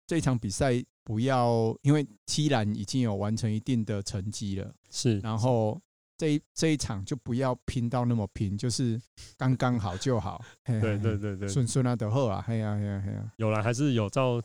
[0.08, 5.80] 这场比赛不要，因为七栏已经有完成一定的成绩了，是，然后。
[6.22, 9.02] 这一这一场就不要拼到那么拼，就是
[9.38, 10.40] 刚刚好就好。
[10.64, 14.40] 对对对对，顺顺啊，得后啊，嘿呀嘿呀嘿呀，有了还是有照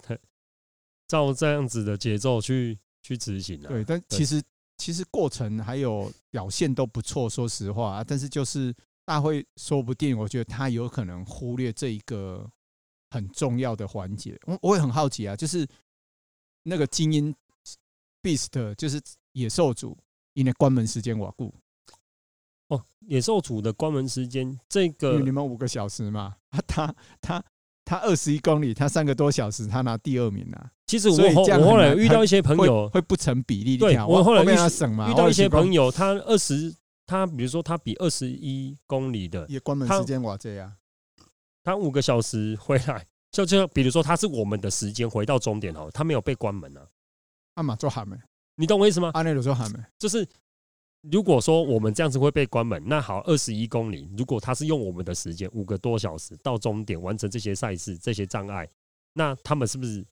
[1.06, 3.68] 照这样子的节奏去去执行的。
[3.68, 4.42] 对，但其实
[4.78, 8.02] 其实过程还有表现都不错，说实话啊。
[8.02, 8.74] 但是就是
[9.04, 12.50] 大会说不定，我觉得他有可能忽略这一个
[13.10, 14.34] 很重要的环节。
[14.46, 15.68] 我我也很好奇啊，就是
[16.62, 17.34] 那个精英
[18.22, 18.98] Beast，就是
[19.32, 19.94] 野兽组，
[20.32, 21.54] 因为关门时间瓦固。
[22.68, 26.34] 哦，野兽组的关门时间，这个你们五个小时嘛？
[26.50, 27.44] 啊他他
[27.84, 30.72] 他二十一公里，他三个多小时，他拿第二名啊。
[30.86, 33.76] 其实我后我后来遇到一些朋友会不成比例。
[33.76, 34.46] 对，我后来遇
[35.10, 36.74] 遇到一些朋友，他二十，
[37.06, 40.72] 他比如说他比二十一公里的也关门时间我这样，
[41.62, 46.84] 他五个小时回来，就就比如说他是我们的时间回到终点哦，他没有被关门啊。
[47.54, 48.16] 阿玛做喊没？
[48.56, 49.12] 你懂我意思吗？
[49.14, 49.78] 阿内鲁做喊没？
[49.96, 50.26] 就是。
[51.02, 58.68] 如果说我们这样子会被关门，那好，二十一公里，如果他是用我们的时间五个多小时到终点完成这些赛事、这些障碍，
[59.12, 60.04] 那他们是不是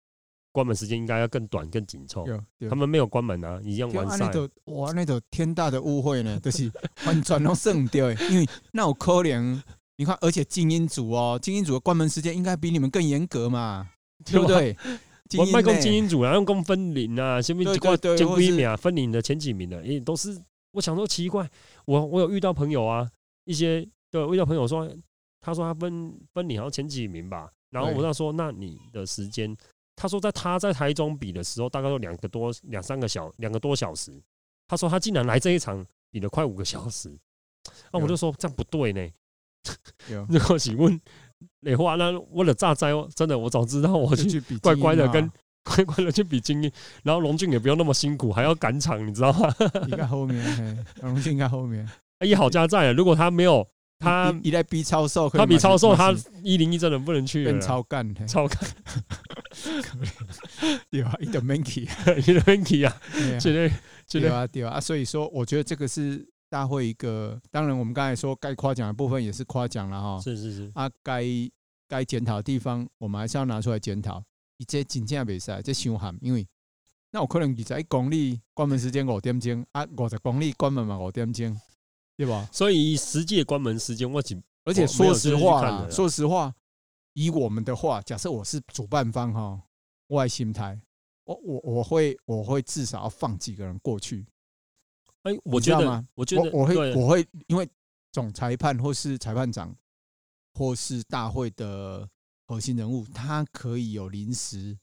[0.53, 2.25] 关门时间应该要更短、更紧凑？
[2.71, 4.31] 他们没有关门啊，一样完赛。
[4.67, 6.71] 哇，那种天大的误会呢，就是
[7.07, 9.61] 完全都胜掉， 因为那我可能，
[9.97, 13.91] 你看，而且精英组哦，精英组的关门时间应该比你们更严格嘛，
[14.25, 14.77] 对不对？
[15.39, 20.41] 我卖公精英组啊，用公分龄啊，前面几挂前几名啊，分龄的前几名的，也都是。
[20.75, 21.49] 我想说奇怪，
[21.87, 23.09] 我我有遇到朋友啊，
[23.45, 24.89] 一些对，遇到朋友说，
[25.41, 29.57] 他说他分分你好像前几名吧，然后我跟他说，那你的时间，
[29.95, 34.13] 他说在他在台中比的时候，大概有两个多两三个小两个多小时，
[34.67, 37.17] 他说他竟然来这一场比了快五个小时，
[37.93, 39.09] 那我就说这样不对呢。
[40.29, 41.01] 如果请问
[41.61, 45.31] 哪话，那为了炸灾，真的我早知道我去乖乖的跟。
[45.77, 46.71] 乖乖的去比精英，
[47.03, 49.55] 然后龙俊也不用那么辛苦，还要赶场，你知道吗？
[49.89, 51.89] 应该后面，龙俊应该后面。
[52.25, 53.67] 一好加在，如果他没有
[53.99, 57.59] 他，一代比超瘦，他比超瘦，他一零一真的不能去。
[57.61, 58.59] 超干，超干。
[60.91, 61.83] 对啊，一点 manky，
[62.19, 62.95] 一点 manky 啊，
[63.41, 63.73] 绝对，
[64.21, 64.81] 对啊，对啊。
[64.81, 70.21] 所以说，我觉得这个是大会一个，当然我们刚才说该夸奖的部分也是夸奖了哈。
[70.21, 70.71] 是是是。
[70.75, 71.25] 啊，该
[71.89, 74.23] 该检讨的地方，我们还是要拿出来检讨。
[74.57, 76.47] 伊这真正袂使，这伤寒，因为
[77.11, 81.61] 那有可能二十一公里关门时间五点钟，啊，五十公里关门嘛五点钟，
[82.17, 82.49] 对吧？
[82.53, 86.55] 所以实际的关门时间我仅，而且说实话啦，说实话，
[87.15, 89.61] 以我们的话，假设我是主办方哈，
[90.07, 90.81] 我爱心态，
[91.25, 94.27] 我我我会我会至少要放几个人过去。
[95.23, 97.69] 哎，我觉得，我觉得我会我会因为
[98.13, 99.75] 总裁判或是裁判长
[100.55, 102.09] 或是大会的。
[102.47, 104.77] 核心人物，他可以有临时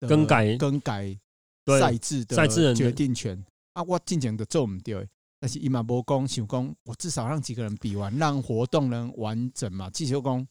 [0.00, 1.18] 更改更改
[1.66, 3.82] 赛制的决定权啊！
[3.82, 5.08] 我进前的做唔对，
[5.40, 9.88] 但是伊嘛无讲想讲，我至少让几个人比完，让活动能完整嘛。
[9.90, 10.46] 季秋公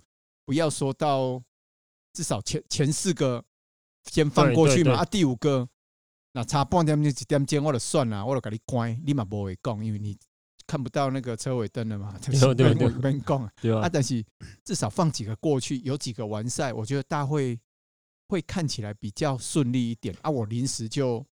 [0.45, 1.41] 不要说到
[2.13, 3.43] 至少前前四个
[4.11, 5.67] 先放过去嘛，啊，第五个
[6.33, 10.17] 那差半点钟一点钟我就算了，我就给你关，你嘛不会讲，因为你。
[10.67, 12.15] 看不到那个车尾灯了嘛？
[12.23, 13.87] 对对对，没讲对啊。
[13.87, 14.23] 但是
[14.63, 17.59] 至少放几个过去，有几个完赛，我觉得大会
[18.27, 20.29] 会看起来比较顺利一点啊。
[20.29, 21.25] 我临时就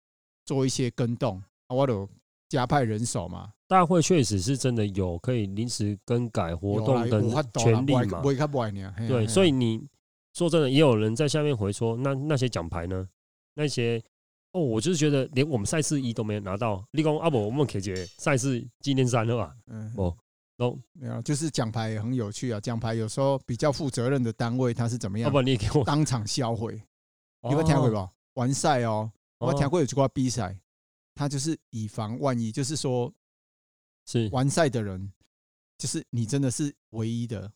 [0.44, 2.08] 做一些跟动，我有
[2.48, 3.52] 加派人手嘛。
[3.66, 7.22] 大会确实是真的有可以临时更改活动的
[7.58, 8.20] 权利嘛？
[9.08, 9.86] 对，所以你
[10.34, 13.08] 说真的，也有人在下面回说，那那些奖牌呢？
[13.54, 14.02] 那些。
[14.52, 19.56] 哦，我就是觉得连我们赛事一都没有拿到，立功阿伯，我们可以觉赛事纪念三了吧？
[19.66, 20.14] 嗯，哦，
[20.58, 22.60] 都没有，就是奖牌也很有趣啊。
[22.60, 25.28] 奖牌有时候比较负责任的单位，他是怎么样？
[25.28, 26.74] 阿伯，你也给我当场销毁，
[27.42, 28.10] 你有听过吧？
[28.34, 30.54] 完赛哦，我听过有句话比赛，
[31.14, 33.12] 他就是以防万一，就是说，
[34.06, 35.12] 是完赛的人，
[35.78, 37.50] 就是你真的是唯一的。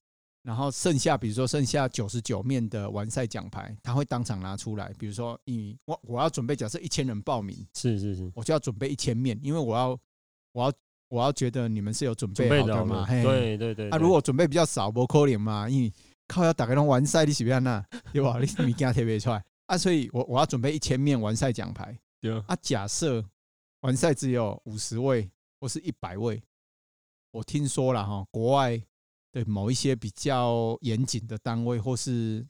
[0.47, 4.95] 然后剩下，比如说剩下九十九面的完赛奖牌，他会当场拿出来。
[4.97, 9.99] 比如说，你我我要准备，假设一千人报名，是是是，我就要准备一千面，因为我要
[10.53, 10.73] 我要
[11.09, 13.05] 我要觉得你们是有准备好的嘛。
[13.09, 13.91] 对对对，对。
[13.91, 15.93] 啊，如果准备比较少，不可能嘛，因为
[16.29, 17.85] 靠要打开通完赛，你是不是那
[18.15, 18.39] 对吧？
[18.39, 21.99] 你你给他特别出来啊，所以我我要准备一千面完赛奖牌。
[22.21, 23.21] 对啊，假设
[23.81, 25.29] 完赛只有五十位
[25.59, 26.41] 或是一百位，
[27.33, 28.81] 我听说了哈，国外。
[29.37, 32.43] 对某一些比较严谨的单位，或是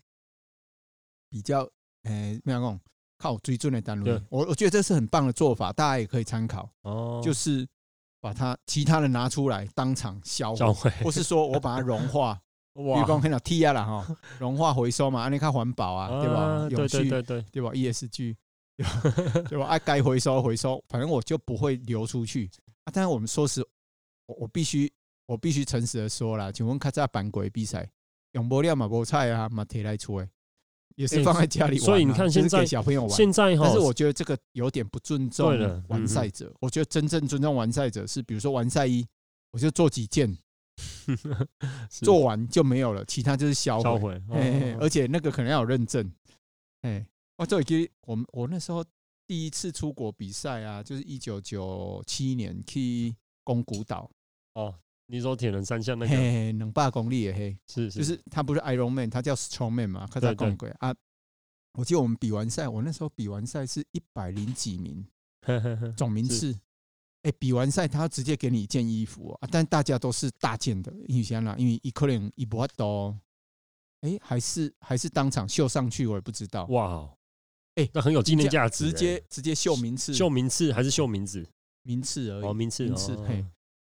[1.29, 1.69] 比较
[2.05, 2.81] 诶，怎样讲
[3.19, 6.71] 靠追踪的单位，我我觉得这是很棒的做法，大家也可以参考。
[6.83, 7.67] 哦，就是
[8.21, 12.41] 把它其他的拿出来当场销毁，或是说我把它融化，
[12.73, 16.69] 比如讲很少 T 啊了哈，融化回收嘛，安尼较环保啊，对吧？
[16.71, 18.37] 永续，对对对吧？ESG，
[19.51, 19.67] 对吧？
[19.67, 22.49] 啊该回收回收，反正我就不会流出去
[22.85, 22.93] 啊。
[22.95, 23.61] 但是我们说实，
[24.27, 24.89] 我我必须
[25.27, 27.89] 我必须诚实的说啦，请问卡扎板鬼比赛
[28.33, 28.87] 用不了嘛？
[28.87, 30.29] 菠菜啊，嘛提来出诶。
[30.95, 36.51] 也是放在家里玩，所以你看现在小朋友玩，现在但是我觉得这个有点不尊重完赛者。
[36.59, 39.07] 我觉得真正尊重完赛者是，比如说完赛衣，
[39.51, 40.35] 我就做几件，
[41.91, 44.19] 做完就没有了，其他就是销毁。
[44.81, 46.11] 而且那个可能要有认证。
[46.81, 47.07] 哎，
[47.37, 48.83] 我这里我们我那时候
[49.27, 53.15] 第一次出国比赛啊，就是一九九七年去
[53.45, 54.11] 宫古岛
[54.55, 54.75] 哦。
[55.07, 60.95] 你说铁人三项那个，两百公里的嘿，是是，就是他不是 Iron Man，他叫 Strong Man 嘛，他在公鬼啊。
[61.75, 65.07] 我记得我们比完赛，我那时候比完赛是一百零几名
[65.97, 66.59] 总名次。
[67.23, 71.55] 哎，比完赛他直接给你一件衣服啊，但大家都是大件的，因为什么？
[71.59, 73.19] 因为一可能一波多，
[74.01, 76.65] 哎，还是还是当场秀上去，我也不知道。
[76.67, 77.09] 哇，
[77.75, 81.47] 哎，那很有纪念价值，直接直接秀名次，秀名次还是秀名字？
[81.83, 83.45] 名次而已，名次名次，嘿。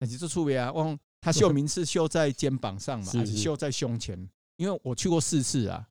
[0.02, 0.72] 那就出别啊！
[0.72, 4.18] 忘他绣名是绣在肩膀上嘛， 还是绣在胸前？
[4.58, 5.88] 因为我去过四次啊，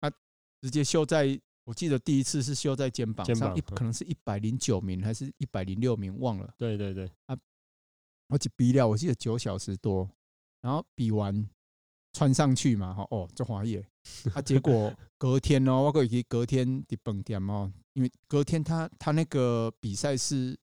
[0.00, 0.10] 啊
[0.60, 6.52] 直接绣在，我记得第一次是绣在肩膀上，一可能是一百零九名还是一百零六名，忘了。
[6.58, 7.38] 对对对，啊，
[8.28, 10.06] 我只比了，我记得九小时多，
[10.60, 11.48] 然后比完
[12.12, 13.82] 穿上去嘛，哦，就滑野。
[14.34, 20.54] 啊，结果 隔天哦，我可以隔天的蹦点哦，因为隔天他他那个比赛是。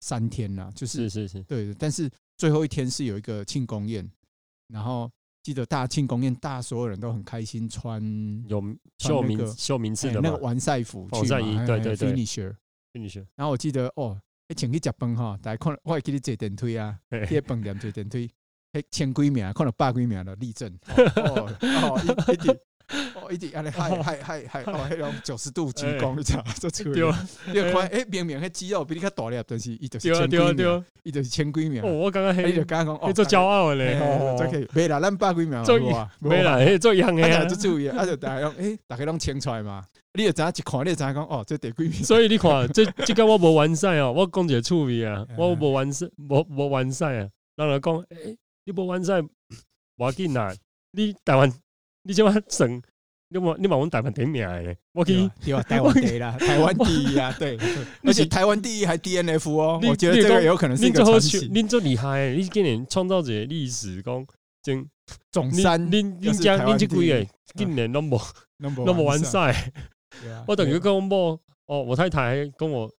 [0.00, 4.08] 三天呐，就是是是是，对，但是最后一天是有一个庆功宴，
[4.68, 5.10] 然后
[5.42, 8.02] 记得大庆功宴，大所有人都很开心，穿
[8.46, 8.62] 有
[8.98, 12.54] 秀名秀名次的那个完赛服去嘛，对对对，finisher
[12.92, 13.26] finisher。
[13.34, 18.30] 然后我记得哦，一前去食饭哈，大家看我会给你坐电梯啊，去饭店坐电梯，
[18.72, 20.72] 哎，前几名看到百几名的立正，
[21.16, 22.58] 哦 哦，一点。
[23.28, 26.42] 哦，一直安尼 嗨嗨嗨嗨，哦，迄种九十度鞠躬，你知影？
[26.58, 27.18] 做出来，
[27.52, 31.84] 你看，诶，明明迄肌肉比你较大粒，但是伊就是千几秒，伊就是千几秒。
[31.84, 39.84] 我刚刚迄就刚刚讲，哦，做骄傲嘞，哦，这可以，没啦，咱百几秒，做啊，没啦，迄，做样诶，就注意，啊，就大家用，诶，大家拢清出来嘛。
[40.14, 41.92] 你就知影一看，你就知影讲，哦，这第几名？
[41.92, 47.28] 所以你看，这 这个我无完善哦，我讲一个趣味啊，我无完善，无无完善啊。
[47.56, 49.22] 人来讲，诶，你无完善，
[49.96, 50.52] 无要紧啦，
[50.92, 51.52] 你台湾，
[52.02, 52.82] 你怎么省？
[53.30, 55.62] 你嘛，你嘛，我们 台湾第一名诶，我可以对吧？
[55.62, 57.58] 台湾第一啦，台湾第一啊，对，
[58.02, 61.48] 而且台湾第一还 DNF 哦，我觉得这个有可能是一个传奇。
[61.50, 64.26] 恁这厉害，你今年创造者历史，讲
[64.62, 64.86] 真
[65.30, 68.18] 总三，恁恁家恁这几个今年都无
[68.86, 69.72] 都无完赛。
[70.46, 72.90] 我等于跟我某哦，我太太跟我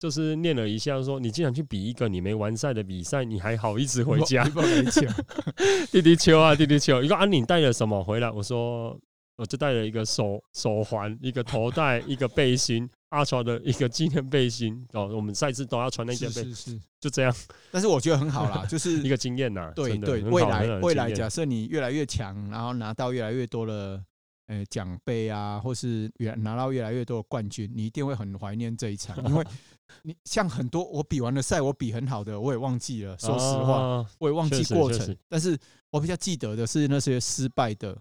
[0.00, 4.44] 就是念了一下，说你竟然去比一个你没完赛的比赛，你还好意思回家？
[5.92, 8.28] 弟弟球啊，弟弟球，一个安宁带了什么回来？
[8.32, 8.98] 我说。
[9.36, 14.86] 我就带了一个手手环，一个头带，一个背心，阿乔的一个纪念背心。
[14.92, 17.34] 哦，我们赛事都要穿那件背心，是是是，就这样。
[17.70, 19.70] 但是我觉得很好啦，就是一个经验呐。
[19.76, 24.02] 对对，未来未来，假设你越来越强，然后拿到越来越多的
[24.46, 29.44] 呃奖杯啊，或是越拿到越来越多的冠军，你一定会很怀念这一场，因为
[30.02, 35.14] 你像很多我比完了赛，我比很好的，我也忘记了，说实话，我也忘记过程。
[35.28, 35.58] 但是
[35.90, 37.96] 我比较记得的是那些失败的。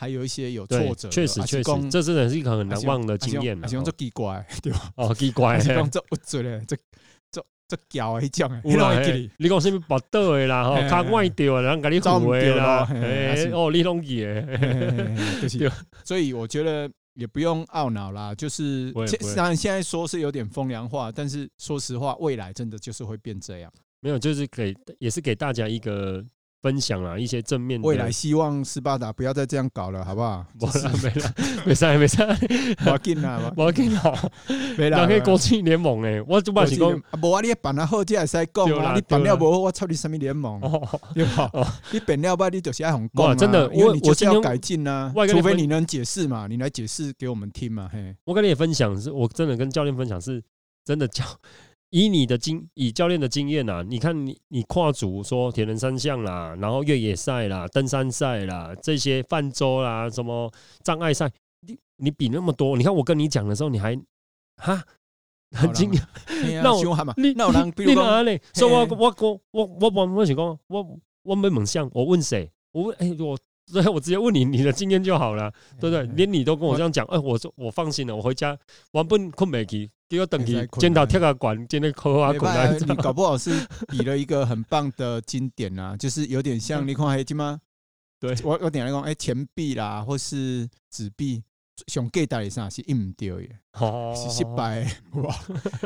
[0.00, 3.54] 还有一些有挫折，确实确实，这真的是一个很难忘的经验。
[3.68, 4.90] 像这奇怪， 对吧？
[4.96, 6.74] 哦，奇怪， 是讲这不准嘞，这
[7.30, 10.64] 这这脚一讲哎，你讲是不是拔倒的啦？
[10.70, 12.88] 哈，卡歪掉，然后给你补回啦。
[12.94, 15.70] 哎，哦，你拢记诶，就是。
[16.02, 18.90] 所以我觉得也不用懊恼啦，就是
[19.36, 23.70] 当然现在说是有点风凉话，但是说实话，未来真的就是会变这样。
[24.00, 26.24] 没有，就是给也是给大家一个。
[26.62, 27.86] 分享了一些正面的。
[27.88, 30.44] 未来希望斯巴达不要再这样搞了，好不好？
[30.60, 31.34] 没了， 没了，
[31.66, 32.16] 没事，没事。
[32.90, 34.30] 我紧啦，我紧啦，
[34.76, 35.06] 没了。
[35.06, 36.90] 可以国际联盟诶，我就把是讲，
[37.22, 38.94] 无啊，你办了好，才会使讲啊。
[38.94, 40.60] 你办了无好，我操你什么联盟？
[41.14, 41.50] 对吧？
[41.92, 43.36] 你办了吧，你就是爱红讲。
[43.36, 45.12] 真的，因为你就是要改进啊。
[45.28, 47.88] 除非你能解释嘛，你来解释给我们听嘛。
[47.92, 50.42] 嘿，我跟你也分享，是我真的跟教练分享，是
[50.84, 51.24] 真的教。
[51.90, 60.50] 以你的经，以教练的经验啊，你看你你跨组说铁人三项啦，然后越野赛啦、登山赛啦，这些泛舟啦，什么
[60.84, 61.30] 障碍赛，
[61.66, 63.96] 你你比那么多，你看我跟你讲的时候，你还
[64.56, 64.82] 哈
[65.50, 66.02] 很惊讶，
[66.62, 68.40] 那我你那我你哪里？
[68.54, 72.48] 所以我我我我我我我想讲，我我没猛象，我问谁？
[72.70, 73.36] 我问哎我，
[73.66, 76.04] 所以我直接问你你的经验就好了，对不对？
[76.14, 78.56] 连你都跟我这样讲，哎，我说我放心了，我回家
[78.92, 79.90] 我不困没起。
[80.10, 87.60] 给我等于见到跳个管，见到科啊管，你搞不好是比了一个很棒的经典啊， 就是有点像你看还记吗？
[88.18, 91.40] 对，我我点来讲，哎，钱币啦，或是纸币，
[91.86, 93.56] 上价代理上是印唔掉耶，
[94.16, 94.84] 是失败
[95.14, 95.32] 哇，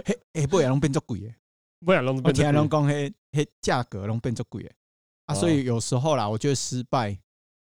[0.06, 1.36] 嘿，哎，不然拢变作贵耶，
[1.84, 4.74] 不然拢，我听人讲，嘿，嘿，价格拢变作贵耶，
[5.26, 7.14] 啊，所以有时候啦，我觉得失败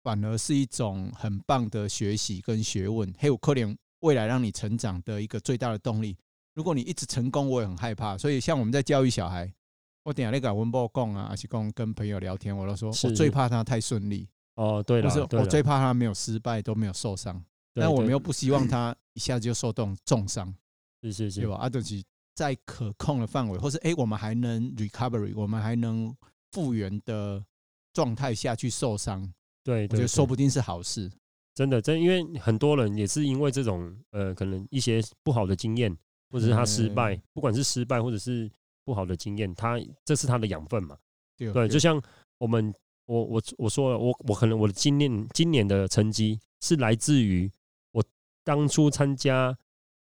[0.02, 6.18] 反而是一种很棒的学习跟学问，还有可能未来让你成长的一个最大的动力。
[6.58, 8.18] 如果你一直成功，我也很害怕。
[8.18, 9.54] 所以，像我们在教育小孩，
[10.02, 14.28] 我等下那个文波讲啊，还是讲跟朋友聊天，我都说我最怕他太顺利。
[14.56, 17.40] 哦，对了，我最怕他没有失败，都没有受伤。
[17.76, 20.52] 但我们又不希望他一下子就受动重伤。
[21.04, 21.58] 是是是，对吧？
[21.58, 22.04] 啊，就是
[22.34, 26.12] 在可控的范围，或是哎，我们还能 recovery，我们还能
[26.54, 27.46] 复原的
[27.94, 29.32] 状态下去受伤。
[29.64, 31.12] 对，我觉得说不定是好事。
[31.54, 35.96] 真的，真因为很多人也是因为这种呃，可能一些不好的经验。
[36.30, 38.50] 或者是他失败，不管是失败或者是
[38.84, 40.98] 不好的经验，他这是他的养分嘛？
[41.38, 42.02] 对，就像
[42.38, 42.74] 我们，
[43.06, 47.52] 我我我说了，我我可能我的经验，今年的成绩是来自于
[47.92, 48.04] 我
[48.44, 49.56] 当初参加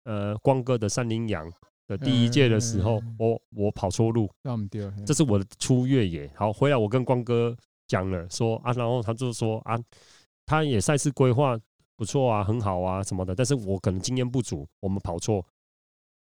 [0.04, 1.52] 呃光哥的三零阳
[1.88, 4.30] 的第一届的时候，我我跑错路，
[5.06, 6.30] 这是我的初越野。
[6.36, 7.56] 好，回来我跟光哥
[7.88, 9.80] 讲了，说啊，然后他就说啊，
[10.46, 11.58] 他也赛事规划
[11.96, 15.46] 不错啊，很好啊什么的，但是我可能经验不足，我们跑错。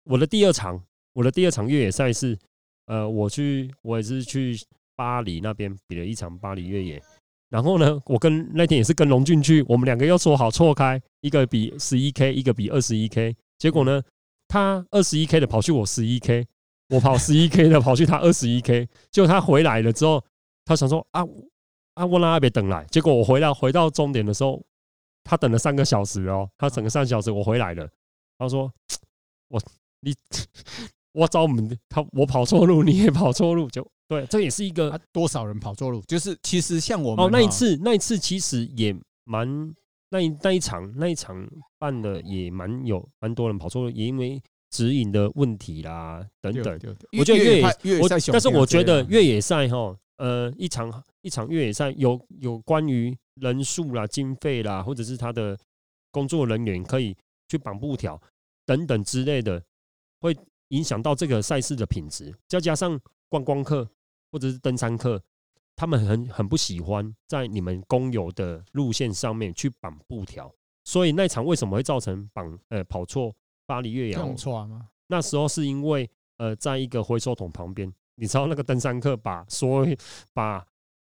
[0.06, 0.80] 我的第二场，
[1.12, 2.38] 我的第二场越野赛事，
[2.86, 4.56] 呃，我去，我也是去
[4.94, 7.02] 巴黎那边比了一场巴黎越野。
[7.48, 13.34] 然后呢，我跟那天也是跟龙俊去，我们两个又说好错开，一个比十一 K，一个比二十一 K。
[13.58, 14.02] 结果呢，
[14.46, 16.46] 他二十一 K 的跑去我十一 K，
[16.90, 18.88] 我跑十一 K 的跑去他二十一 K。
[19.10, 20.24] 结果他回来了之后，
[20.64, 21.22] 他想说啊
[21.94, 22.84] 啊，我让他别等来。
[22.90, 24.62] 结果我回来回到终点的时候，
[25.24, 27.88] 他等了三个小时哦，他等了三个小时，我回来了。
[28.38, 28.72] 他说
[29.48, 29.60] 我。
[30.00, 30.14] 你
[31.12, 38.94] 我找我们他我跑错路，你也跑错路，就对，这也是一个、啊、多少人跑错路，就是其实像我们哦，那一次那一次其实也
[39.24, 39.74] 蛮
[40.10, 44.40] 那一那一场那一场办的也蛮有蛮多人跑错路，也因为
[44.70, 46.78] 指引的问题啦等等。
[47.18, 55.58] 我觉得越野越野赛，但是我觉得越野赛哈，呃，一场一场越野赛有有关于人数啦、经费啦，或者是他的
[56.12, 57.16] 工作人员可以
[57.48, 58.20] 去绑布条
[58.66, 59.62] 等等之类的。
[60.20, 60.36] 会
[60.68, 62.98] 影响到这个赛事的品质，再加上
[63.28, 63.88] 观光客
[64.32, 65.22] 或者是登山客，
[65.76, 70.52] 他们很很不喜欢在你们公有的路线上面去绑布条，
[70.84, 73.32] 所以那场为什么会造成绑呃跑错
[73.66, 74.34] 巴黎越野？
[74.36, 74.88] 错吗？
[75.06, 79.96] 那时候是因为呃，在一个回收桶旁边，你知道那个登山客把所有
[80.32, 80.66] 把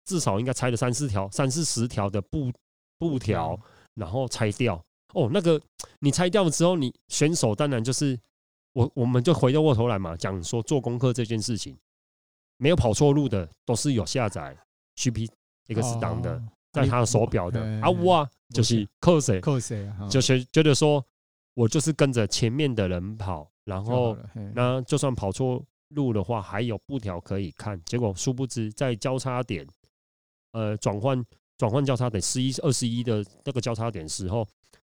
[0.04, 2.52] 至少应该拆了三四条、三四十条的布
[2.98, 3.58] 布条，
[3.94, 4.84] 然后拆掉。
[5.14, 5.58] 哦，那个
[6.00, 8.18] 你拆掉了之后，你选手当然就是。
[8.72, 11.76] 我我们就回过头来嘛，讲说做功课这件事情，
[12.58, 14.56] 没有跑错路的都是有下载
[14.96, 16.40] GPX 档的，
[16.72, 21.04] 在他的手表的啊，哇，就是扣谁扣谁，就是觉得说
[21.54, 24.16] 我就是跟着前面的人跑，然后
[24.54, 27.80] 那就算跑错路的话，还有布条可以看。
[27.84, 29.66] 结果殊不知在交叉点，
[30.52, 31.24] 呃，转换
[31.56, 34.46] 转换交叉点十一二十一的那个交叉点时候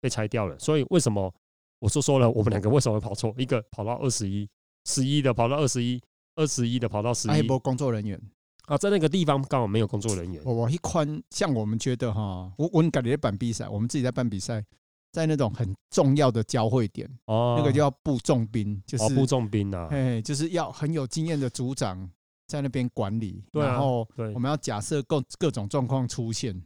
[0.01, 0.59] 被拆掉了。
[0.59, 1.33] 所以为什么？
[1.81, 3.35] 我说说了，我们两个为什么会跑错？
[3.37, 4.49] 一个跑到二十一，
[4.85, 6.01] 十一的跑到二十一，
[6.37, 7.31] 二十一的跑到十一。
[7.31, 8.21] 还有工作人员
[8.67, 10.41] 啊，在那个地方刚好没有工作人员。
[10.45, 14.65] 我我一宽，像我们觉得哈，我我感觉办比赛，我们自己在办比赛，
[15.11, 22.09] 在那种很重要的交汇点哦，那个叫步重兵，就是步重兵呐，哎，就是要很有经验的组长
[22.47, 26.63] 在那边管理，然后我们要假设各各种状况出现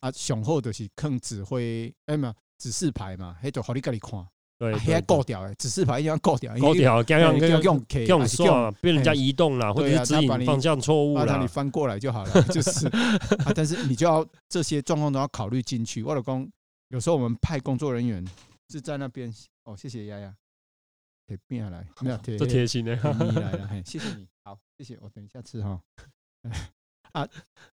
[0.00, 2.34] 啊，雄厚的是坑指挥，哎没有。
[2.60, 4.24] 指示牌嘛，迄就好你家己看。
[4.58, 6.54] 对，还挂掉诶，指示牌一定要挂掉。
[6.58, 12.42] 挂掉，这样这样这样算，被人家移动了，或者是指引方向错误了，让你翻过来就好了。
[12.52, 12.86] 就是
[13.46, 16.02] 啊，但是你就要这些状况都要考虑进去。
[16.02, 16.46] 我老公
[16.88, 18.22] 有时候我们派工作人员
[18.68, 19.32] 是在那边。
[19.64, 20.34] 哦，谢谢丫丫，
[21.26, 25.80] 贴边下来，没有 贴，这贴心的，你来了，谢谢你，好，谢谢，我等一下吃哈。
[27.12, 27.26] 啊，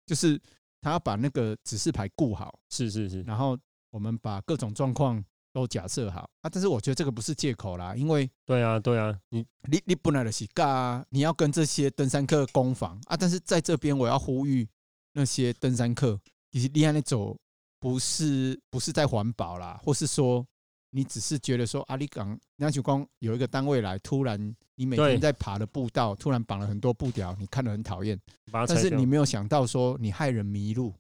[0.07, 0.41] 就是
[0.81, 3.59] 他要把那个指示牌顾好，是是是，然后。
[3.97, 5.25] 我们把各种状况
[5.55, 6.29] 都假设好。
[6.43, 13.01] 啊，但是我觉得这个不是借口啦，因为对啊，对啊，你你你本来的是嘎，你要跟这些登山客攻防。
[13.07, 14.69] 啊，但是在这边我要呼吁
[15.15, 16.21] 那些登山客，
[16.53, 17.35] 其实厉害的走
[17.81, 20.47] 不是不是在环保啦，或是说
[20.91, 24.39] 你只是觉得说阿里港那就光有一个单位来，突然
[24.75, 28.21] 你每天在爬的步道突然绑了很多步条，你看得很讨厌，
[28.53, 30.93] 但是你没有想到说你害人迷路。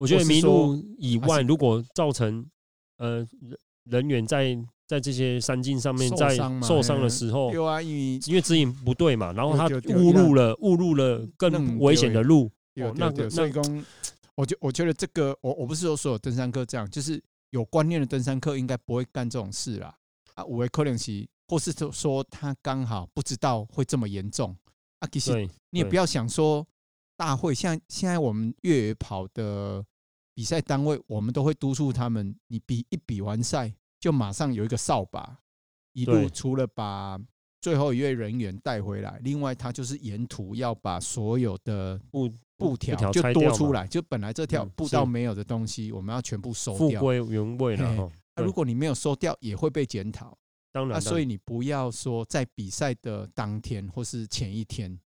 [0.00, 2.44] 我觉得迷路以外，如果造成
[2.96, 12.50] 呃人人员在在这些山径上面在受伤的时候，有啊，因为因为指引不对嘛，然后他误入了误入了更危险的路。
[12.76, 13.84] 哦，那个所以讲，
[14.34, 19.94] 我觉我觉得这个我我不是说所有登山客这样，就是有观念的登山客应该不会干这种事啦。
[20.34, 24.56] 啊，五位可能是或是说他刚好不知道会这么严重
[25.00, 25.08] 啊。
[25.12, 26.66] 其实你也不要想说
[27.20, 29.84] 大会，像现在我们越野跑的
[30.34, 35.38] 比赛单位，我们都会督促他们，你比一比完赛就马上有一个扫把，
[35.92, 37.20] 一路除了把
[37.60, 48.10] 最后一位人员带回来，另外他就是沿途要把所有的布布条就多出来，就本来这条布道没有的东西，我们要全部收掉，复归原位了。
[48.34, 50.34] 那如果你没有收掉，也会被检讨。
[50.72, 54.98] 当然，所以你不要说在比赛的当天或是前一天，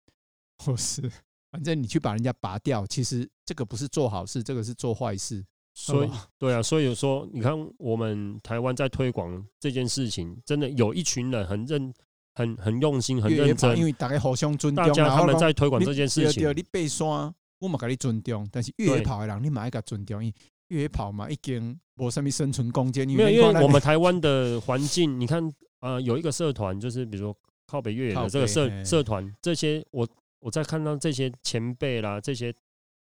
[0.59, 1.11] 或是
[1.53, 5.45] 反正你去把人家拔掉，其实这个不是做好事，这个是做坏事。
[5.75, 11.93] 所以， 对啊，所以说，你看我们台湾在推广这件事情，真的有一群人很认、
[12.35, 16.49] 很很用心、很认真，因为大家互相尊重，大家他们在推广这件事情。
[16.57, 20.23] 你爬山，我嘛给你尊重，但是越野跑的人，你嘛要给尊重。
[20.69, 23.07] 越野跑嘛，已经没什么生存空间。
[23.07, 27.37] 没有，因为我们台湾的环境，你看，呃，有一个社团，就是比如说
[27.67, 30.09] 靠北越野的这个社社团，这些我
[30.43, 32.55] 我在看到这些前辈啦，这些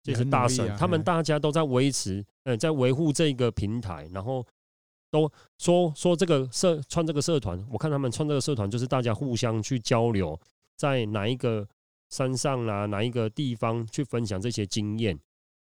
[0.03, 4.47] 这些大神，他们大家都在维持，嗯，在维护这个平台，然后
[5.11, 10.39] 都说说这个社创这个社团，我看他们创这个社团，就是大家互相去交流，
[10.77, 11.69] 在哪一个
[12.11, 15.19] 山上啦，哪一个地方去分享这些经验。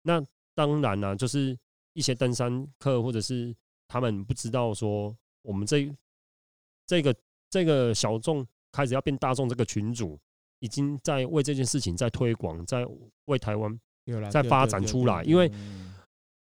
[0.04, 1.58] 那当然啦，就是。
[1.98, 3.56] 一些登山客，或者是
[3.88, 5.90] 他们不知道说，我们这
[6.86, 7.16] 这个
[7.50, 10.20] 这个小众开始要变大众，这个群组
[10.66, 12.86] 已经在为这件事情在推广，在
[13.26, 13.80] 为台湾
[14.30, 15.24] 在发展出来。
[15.24, 15.50] 因为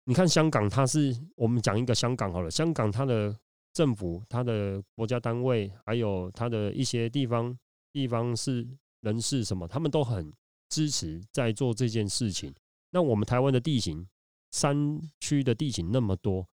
[0.05, 3.36] 你看香港，它是我们讲一个香港好了，香港它的
[3.74, 7.57] 政府、它的国家单位，还有它的一些地方
[7.91, 8.66] 地方是
[9.01, 10.32] 人士什么，他们都很
[10.70, 12.53] 支持在做这件事情。
[12.91, 14.07] 那我们台湾的地形。
[14.53, 16.47] 山区的地形那么多，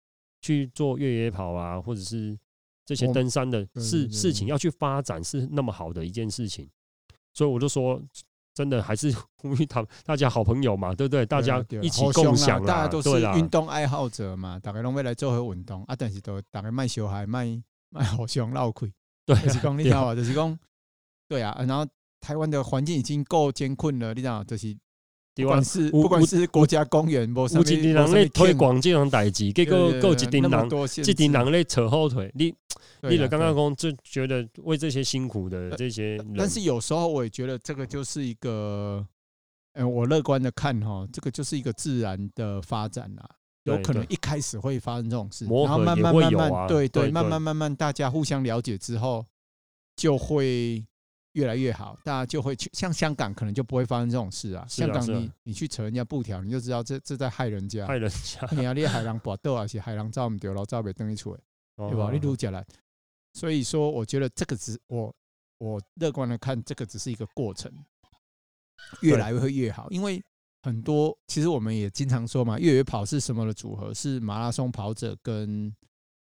[0.43, 2.37] 去做越野跑啊，或者是
[2.85, 6.69] 这些登山的事事情要去发展，是那么好的一件事情。
[7.37, 8.01] 所以我就说，
[8.55, 11.23] 真的还是 呼吁他们大家好朋友嘛，对不对？
[11.23, 15.95] 大家一起共享，大家都是运动爱好者嘛，大家拢会来做好运动啊。
[15.95, 17.61] 但是都大家卖小孩卖
[17.91, 18.91] 卖互相闹亏，
[19.23, 20.57] 对，就是讲你知道啊，就是讲
[21.29, 21.55] 对啊。
[21.67, 21.85] 然后
[22.19, 24.75] 台湾的环境已经够艰困了，你知道就是。
[25.35, 30.41] 不管是不管是国家公园，无一群人咧推广这种代志，结果够一群人，
[31.05, 32.31] 一群人咧扯后腿。
[32.33, 32.51] 你，
[33.01, 39.05] 你的刚刚功就觉得为这些辛苦的这些，但是有时候我也觉得这个就是一个，
[39.73, 43.29] 嗯，我乐观的看哈，这个就是一个自然的发展啦。
[43.63, 49.25] 有可能一开始会发生这种事，然后慢慢慢慢，对对，慢慢慢慢大家互相了解之后，
[49.95, 50.85] 就会。
[51.33, 52.67] 越来越好，大家就会去。
[52.73, 54.65] 像香港可能就不会发生这种事啊。
[54.67, 58.47] 香港你你去扯人家布条，你就知道这这在害人家，害人家。
[58.57, 61.39] 你啊，你海浪搏斗啊，是海浪照唔掉，然后照被登一出来，
[61.77, 62.09] 对吧？
[62.11, 62.65] 你录起来。
[63.33, 65.13] 所以说，我觉得这个只我
[65.59, 67.71] 我乐观的看，这个只是一个过程，
[69.01, 69.87] 越来越会越好。
[69.91, 70.23] 因为
[70.63, 73.93] 很多其实我们也经常说嘛，越野跑是什么的组合？
[73.93, 75.73] 是马拉松跑者跟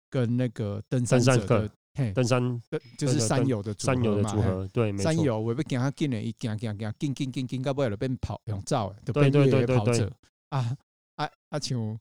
[0.08, 1.70] 跟那个登山者的。
[2.14, 2.62] 登山
[2.96, 10.10] 就是山友的山友的组合，对，山友我要行较紧的，伊行行行，紧紧紧紧，到尾了变跑用走的，就变越野跑者
[10.50, 10.74] 啊
[11.16, 11.58] 啊啊！
[11.58, 12.00] 像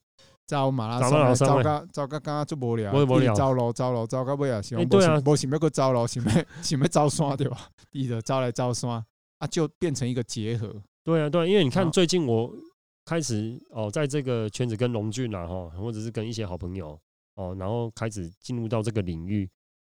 [0.49, 2.91] 走马拉松，走到走到刚刚就无聊，
[3.35, 6.31] 走路走路走到尾啊，想无想无想要搁走路，想要
[6.63, 7.69] 想要走山对吧？
[7.91, 9.05] 伊就走来走山
[9.37, 10.75] 啊，就变成一个结合。
[11.03, 12.51] 对啊，对，因为你看最近我
[13.05, 16.99] 开始哦，在这个圈子跟龙俊啊哈，或者是跟一些好朋友
[17.35, 19.47] 哦，然后开始进入到这个领域。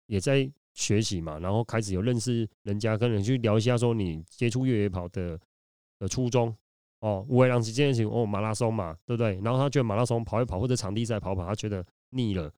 [0.07, 5.39] 也在学习嘛，然后开始有认识人家，跟人去聊一下，说你接触越野跑的
[6.01, 6.53] 的初衷
[7.01, 9.41] 哦，五位两起这件事情哦，马拉松嘛，对不对？
[9.43, 12.51] 然后他觉得马拉松跑一跑或者场地赛跑跑，他觉得腻了，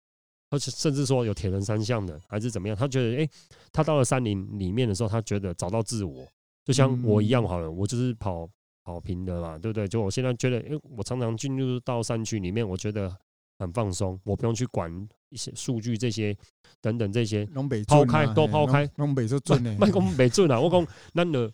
[0.51, 3.29] 而且甚至说有铁人三项的还是怎么样，他觉得哎，
[3.73, 6.27] 他到了山林里面的时候，他觉得找到自我，
[6.65, 8.49] 就像我一样好了，我就是跑
[8.85, 9.87] 跑平的嘛，对不对？
[9.87, 13.15] 就我现在觉得，哎，我常常进入到山区里面，我觉得
[13.59, 14.91] 很放松，我不用去管
[15.29, 16.37] 一些数据这些。
[16.81, 17.47] 等等这些，
[17.87, 20.59] 抛开都抛开，拢袂说准的，卖讲袂准啊！
[20.59, 20.85] 我讲，
[21.15, 21.49] 咱的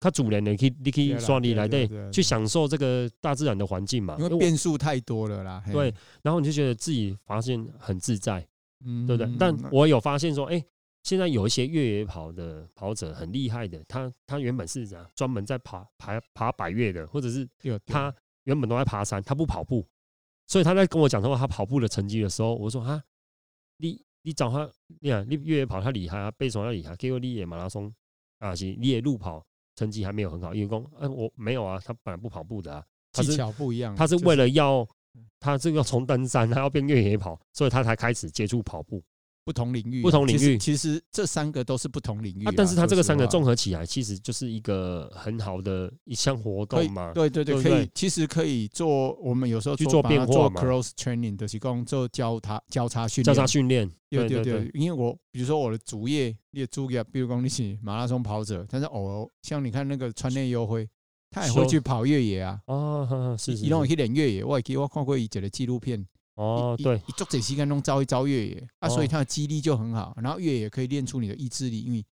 [0.00, 4.16] 较自然的去，你可以刷你来对，去享受这个大自然的环境嘛。
[4.18, 5.62] 因为变数太多了啦。
[5.72, 5.92] 对，
[6.22, 8.46] 然后你就觉得自己发现很自在，
[8.84, 9.36] 嗯对不对？
[9.38, 10.64] 但我有发现说，哎，
[11.02, 17.48] 现在有一些越野跑的跑者很厉害的，他他原本是这样专门在爬爬爬百越的，或者是
[17.86, 19.86] 他原本都在爬山，他不跑步，
[20.46, 23.02] 所以他在跟我讲的话，他跑步的成绩的时候，我说啊，
[23.78, 24.00] 你。
[24.22, 24.68] 你找他，
[25.00, 27.90] 你看你越野跑他厉害啊，背手要厉害，结果你也马拉松
[28.40, 29.42] 啊，是你也路跑
[29.78, 34.84] 成绩还没有很好，因为工，嗯，我没有啊，他本来不跑步的啊，技巧不一样，他是为了要
[35.38, 39.00] 他这个从登山，他要变越野跑，所以他才开始接触跑步。
[39.48, 42.44] 不同领域，不同领域，其实这三个都是不同领域。
[42.54, 47.12] 但是它这个三个综合起来，其实就是一个很好的一项活动嘛。
[47.14, 49.14] 对对对，可以，其实可以做。
[49.14, 53.34] 我们有时候去做变化嘛，cross training 的提供做交叉交叉训练。
[53.34, 54.70] 交叉训练，对对对。
[54.74, 60.86] 因为我比如说我的主业，你的主业，比如说你是马拉松跑者，但是偶尔像你看那个川内优辉，
[61.30, 62.60] 他也会去跑越野啊。
[62.66, 63.64] 哦，是是。
[63.64, 66.06] 伊拢会去练越野，我也记我看过以前的纪录片。
[66.38, 70.16] 哦，对，你做这时间中招一招越野啊，所以它的肌力就很好。
[70.22, 72.04] 然后越野可以练出你的意志力，因为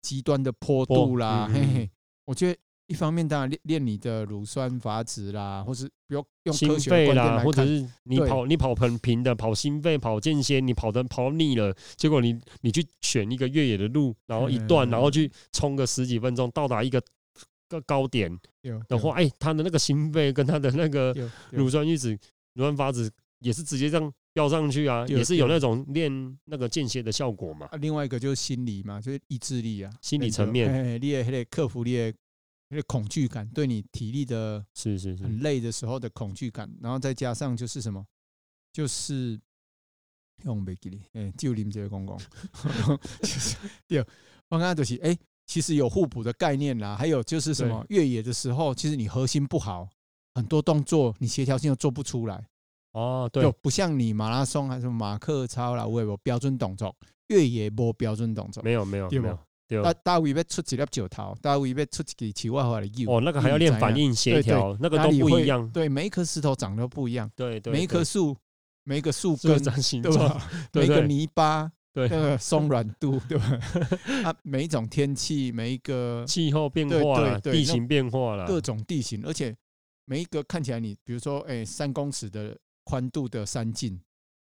[0.00, 1.90] 极端的坡度啦，嘿嘿。
[2.24, 17.02] 我觉得一方面当然练练你的乳酸阀值啦，或是比如用科学观点来看，或者是你跑你跑很平的跑心肺跑间歇，你跑的跑腻了，结果你你去选一个越野的路，然后一段，然后去冲个十几分钟，到达一个
[17.68, 18.34] 个高点
[18.88, 21.14] 的话，哎，他的那个心肺跟他的那个
[21.50, 22.12] 乳酸阈值、
[22.54, 23.10] 乳酸阀值。
[23.40, 27.68] 也是直接这样飙上去啊，也是有那种练那个间歇的效果嘛。
[27.80, 32.14] 另外一个就是心理嘛，就是意志力啊，心理层面，你也克服你的
[32.68, 38.04] 那个恐惧感，对你体力的，是是是，很累的时候的恐惧感，然后再加上就是什么，
[38.72, 39.40] 就是
[40.44, 42.18] 用没给你，哎，就你们这位公公，
[43.20, 44.06] 就是第二，
[44.48, 45.16] 刚刚就是哎，
[45.46, 49.88] 其实有互补的概念啦，还有就是什么越野的时候，其实你核心不好，
[50.34, 52.46] 很多动作你协调性又做不出来。
[52.98, 56.94] 哦，对，不像你马拉松还是马克操啦，我有标准动作，
[57.28, 59.38] 越野无标准动作，没有没有没有。
[59.82, 63.12] 大大卫要出一粒石头，大卫要出一个奇怪化的油。
[63.12, 65.70] 哦，那个还要练反应协调，那个都不一样。
[65.70, 67.30] 对，每一颗石头长得不一样。
[67.36, 68.34] 对对，每一棵树，
[68.82, 69.62] 每一个树根，
[70.02, 70.50] 对吧？
[70.72, 73.60] 每个泥巴， 对，那个松软度，对吧？
[74.24, 79.54] 啊，每一种天气，每一个气候变化，地形变化了，各种地形，而且
[80.06, 82.58] 每一个看起来，你比如说，哎，三公尺的。
[82.88, 84.00] 宽度的山径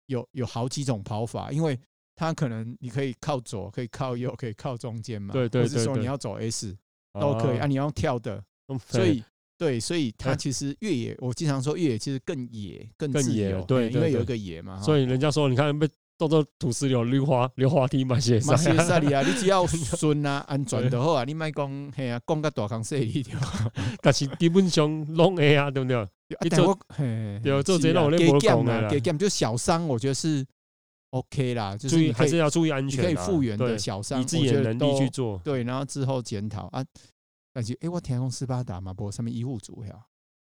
[0.05, 1.77] 有有好几种跑法，因为
[2.15, 5.33] 它可能你可以靠左，可以靠右，可以靠中间嘛。
[5.33, 6.73] 对对对，或是说你要走 S
[7.19, 8.41] 都可以啊，你要跳的。
[8.87, 9.21] 所以
[9.57, 13.61] 对，所以它其实越野，我经常说越野其实更野、更自由。
[13.65, 14.81] 对，因为有一个野嘛。
[14.81, 15.85] 所以人家说，你看被
[16.17, 18.55] 豆豆土石流溜滑溜滑梯嘛，些啥？
[18.55, 19.21] 些啥哩啊？
[19.23, 21.25] 你只要顺啊、 安全就好啊。
[21.25, 23.37] 你莫讲嘿啊，讲个大康势力条，
[24.01, 26.07] 但是基本上拢会啊，对不对？
[26.41, 28.89] 你做嘿，有做这种给减嘛？
[28.89, 30.45] 给减就小伤，我觉得是
[31.11, 35.37] OK 啦，就是还是要注意安全，可以复原的小伤，以自己的能力去做。
[35.43, 36.83] 对，然后之后检讨啊，
[37.53, 39.93] 但是哎，我天空斯巴达嘛，不上面医护组呀，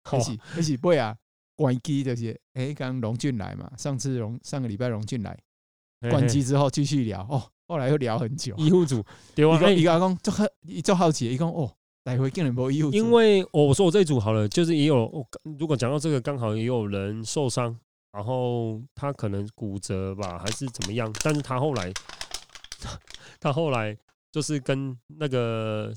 [0.04, 1.16] 还是还是不会啊，
[1.56, 2.38] 关机这些。
[2.54, 5.38] 哎，刚龙俊来嘛，上次龙上个礼拜龙俊来，
[6.10, 8.54] 关机之后继续聊哦，后来又聊很久。
[8.56, 9.02] 医护组，
[9.34, 10.48] 对啊，一个讲就很
[10.84, 11.74] 就好奇，一讲哦。
[12.04, 15.24] 来回更人不有，因为我说我这一组好了，就是也有，
[15.58, 17.78] 如果讲到这个，刚好也有人受伤，
[18.10, 21.12] 然后他可能骨折吧，还是怎么样？
[21.22, 21.92] 但是他后来，
[23.38, 23.96] 他后来
[24.32, 25.94] 就是跟那个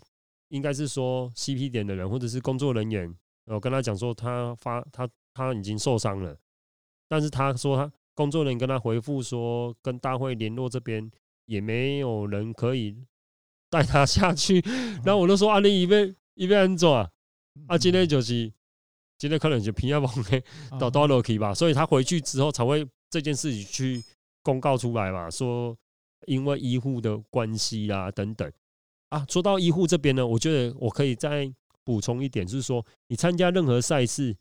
[0.50, 3.12] 应该是说 CP 点的人或者是工作人员，
[3.46, 6.38] 我跟他讲说他发他他已经受伤了，
[7.10, 11.10] 但是他说他工作人员跟他回复说跟大会联络这边
[11.48, 12.96] 也没有人可以。
[13.76, 14.64] 带他下去，
[15.04, 16.90] 然后我就说：“啊，你一边一边安怎？
[16.90, 17.10] 啊，
[17.68, 18.50] 啊今天就是
[19.18, 20.42] 今天可能就平安忘的
[20.80, 21.54] 到到楼梯吧。
[21.54, 24.02] 所以他回去之后才会这件事情去
[24.42, 25.76] 公告出来嘛，说
[26.26, 28.50] 因为医护的关系啊等等
[29.10, 29.26] 啊。
[29.28, 31.52] 说到医护这边呢，我觉得我可以再
[31.84, 34.34] 补充一点，就是说你参加任何赛事，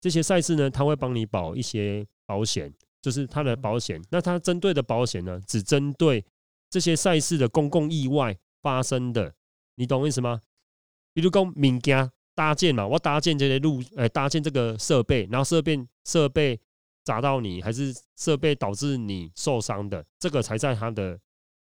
[0.00, 4.02] 这些赛事呢，他会帮你保一些保险，就是他的保险。
[4.10, 6.24] 那他针对的保险呢，只针对
[6.68, 9.34] 这些赛事的公共意外。”发生的，
[9.76, 10.40] 你懂我意思吗？
[11.12, 16.58] 比如讲，物件搭建嘛，我搭建这些路，呃，搭建这个设备，然后设备设备
[17.04, 21.18] 砸到你，还是设备导致你受伤的，这个才在他的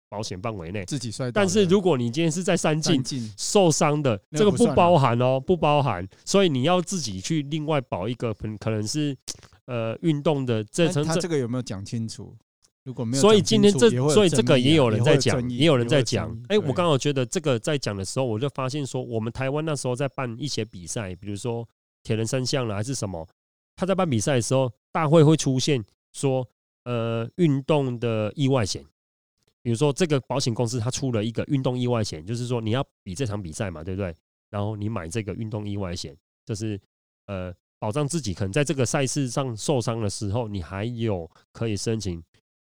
[0.09, 0.83] 保险范围内。
[0.85, 1.31] 自己摔。
[1.31, 3.01] 但是如果你今天是在山进
[3.37, 9.15] 受伤的，这个不包含哦，不包含，所以你要自己去另外保一个，可能是
[9.65, 11.03] 呃运动的这层。
[11.03, 12.35] 他这个有没有讲清楚？
[13.13, 16.29] 所以今天这，所以这个也有人在讲，也有人在讲。
[16.47, 21.67] 哎，我刚好觉得这个在讲的时候，我就发现说，我们台湾那时候在办一些比赛，比如说
[22.03, 23.27] 铁人三项了还是什么，
[23.75, 25.83] 他在办比赛的时候，大会会出现
[26.13, 26.47] 说，
[26.83, 28.83] 呃，运动的意外险，
[29.61, 34.15] 比如说这个保险公司它出了一个运动意外险，就是说你要比这场比赛嘛，对不对？
[34.49, 36.15] 然后你买这个运动意外险，
[36.45, 36.79] 就是
[37.25, 42.23] 呃，保障自己可能在这个赛事上受伤的时候，你还有可以申请。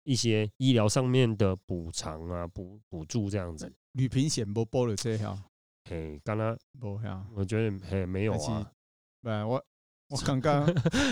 [0.05, 3.71] 一些医疗上面的补偿啊、补补助这样子。
[3.93, 5.37] 旅平险不报了这条？
[5.91, 7.27] 嘿，刚刚不呀？
[7.35, 8.71] 我觉得嘿没有啊。
[9.21, 9.65] 不，我
[10.11, 10.67] 我刚刚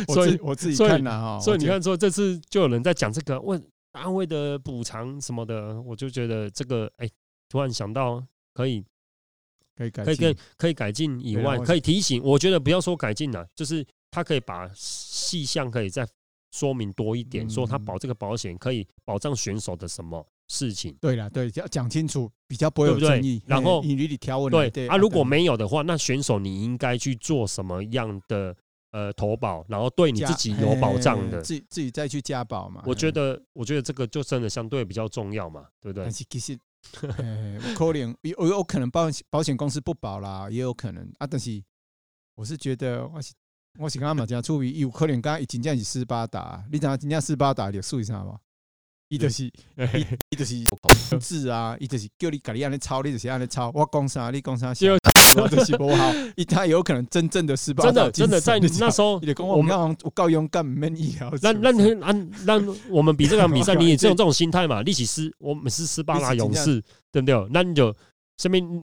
[0.06, 7.08] 所以我自己看了哈，所以你看说这次就有人在讲这个问单位的补偿什么的，我就觉得这个哎，
[7.48, 8.24] 突然想到
[8.54, 8.84] 可以。
[9.74, 12.22] 可以改，可以可可以改进以外，可以提醒。
[12.22, 16.06] 我觉得不要说改进了，就是他可以把细项可以再
[16.52, 20.96] 说明多一点，说他保这个保险可以保障选手的什么事情。
[21.00, 23.42] 对了，对，要讲清楚，比较不会有争议。
[23.46, 28.54] 然后你你条文对啊，如果没有的话，那选手你应该去做什么样的
[28.92, 32.82] 呃投保，然后对你自己有保障的，自己自己再去加保嘛。
[32.86, 36.10] 我觉得，我觉得这个就真的相对比较重要嘛，对不对？
[36.10, 36.56] 其实。
[36.98, 37.06] 可
[37.92, 41.26] 能有有可能保保险公司不保啦，也有可能啊。
[41.28, 41.62] 但是
[42.34, 43.32] 我是觉得，我是
[43.78, 48.36] 我是感觉嘛讲，出于有可能刚刚已经这样是斯巴达，你知道今天斯巴达历史是啥吗？
[49.08, 49.44] 伊就是
[49.76, 53.70] 伊伊就是控制啊，伊就是叫你家己安尼抄，你就是安尼抄。
[53.74, 54.68] 我讲啥，你讲啥，
[55.40, 56.12] 我就是不好。
[56.36, 61.32] 伊他有可能真正的斯巴达，真的真的在那时候，我们我够勇敢，没医疗。
[61.42, 62.12] 那那那
[62.44, 64.82] 那我们比这场比赛， 你也是有这种心态嘛？
[64.82, 67.48] 利息斯，我们是斯巴达勇士，对不对？
[67.50, 67.94] 那你就
[68.38, 68.82] 下面我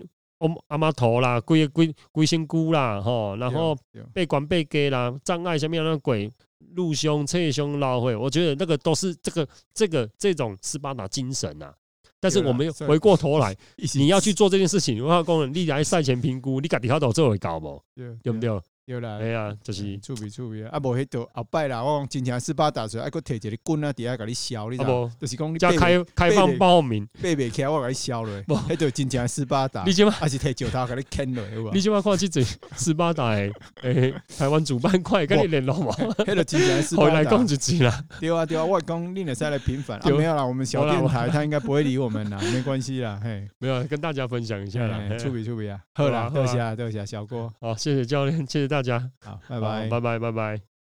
[0.68, 3.78] 阿妈头啦，龟龟龟仙姑啦，吼，然后
[4.14, 6.32] 被管被给啦，障碍下面那鬼。
[6.76, 11.74] 陆兄、侧胸、老会，我觉得那个都是这个、这个、这种斯巴达精神啊。
[12.20, 13.58] 但是我们回过头来，
[13.96, 17.82] 你要去做这件事情，文化工人，你来赛前评估，你家底下都做会搞不？
[18.22, 18.62] 对不对？
[18.90, 20.70] 有啦，哎呀，就是趣味趣味啊！
[20.74, 25.08] 啊，无迄度后摆啦，我讲真正斯巴达出来，还佫摕一个棍啊，底下甲你削，你知道？
[25.22, 28.34] 就是讲你开开放报名，背袂起来，我甲你削落。
[28.48, 31.72] 无，迄度真正斯巴达，你还是摕石头甲你砍落，有无？
[31.72, 32.44] 你起码看这嘴
[32.76, 33.52] 斯巴达诶，
[33.84, 35.92] 诶，台湾主办快跟你联络嘛？
[36.26, 37.10] 迄度真正斯巴达。
[37.12, 38.04] 回来讲就知啦。
[38.20, 49.42] 对啊对啊，我讲你会使来平反啊，没有啦，我们小电台他应该不会理我们啦， 没关系啦，嘿，没有跟大家分享一下啦，趣味趣味啊，好啦，多谢多谢小郭，好，谢谢教练，谢谢大家，好。
[49.50, 50.79] 拜拜拜拜拜拜。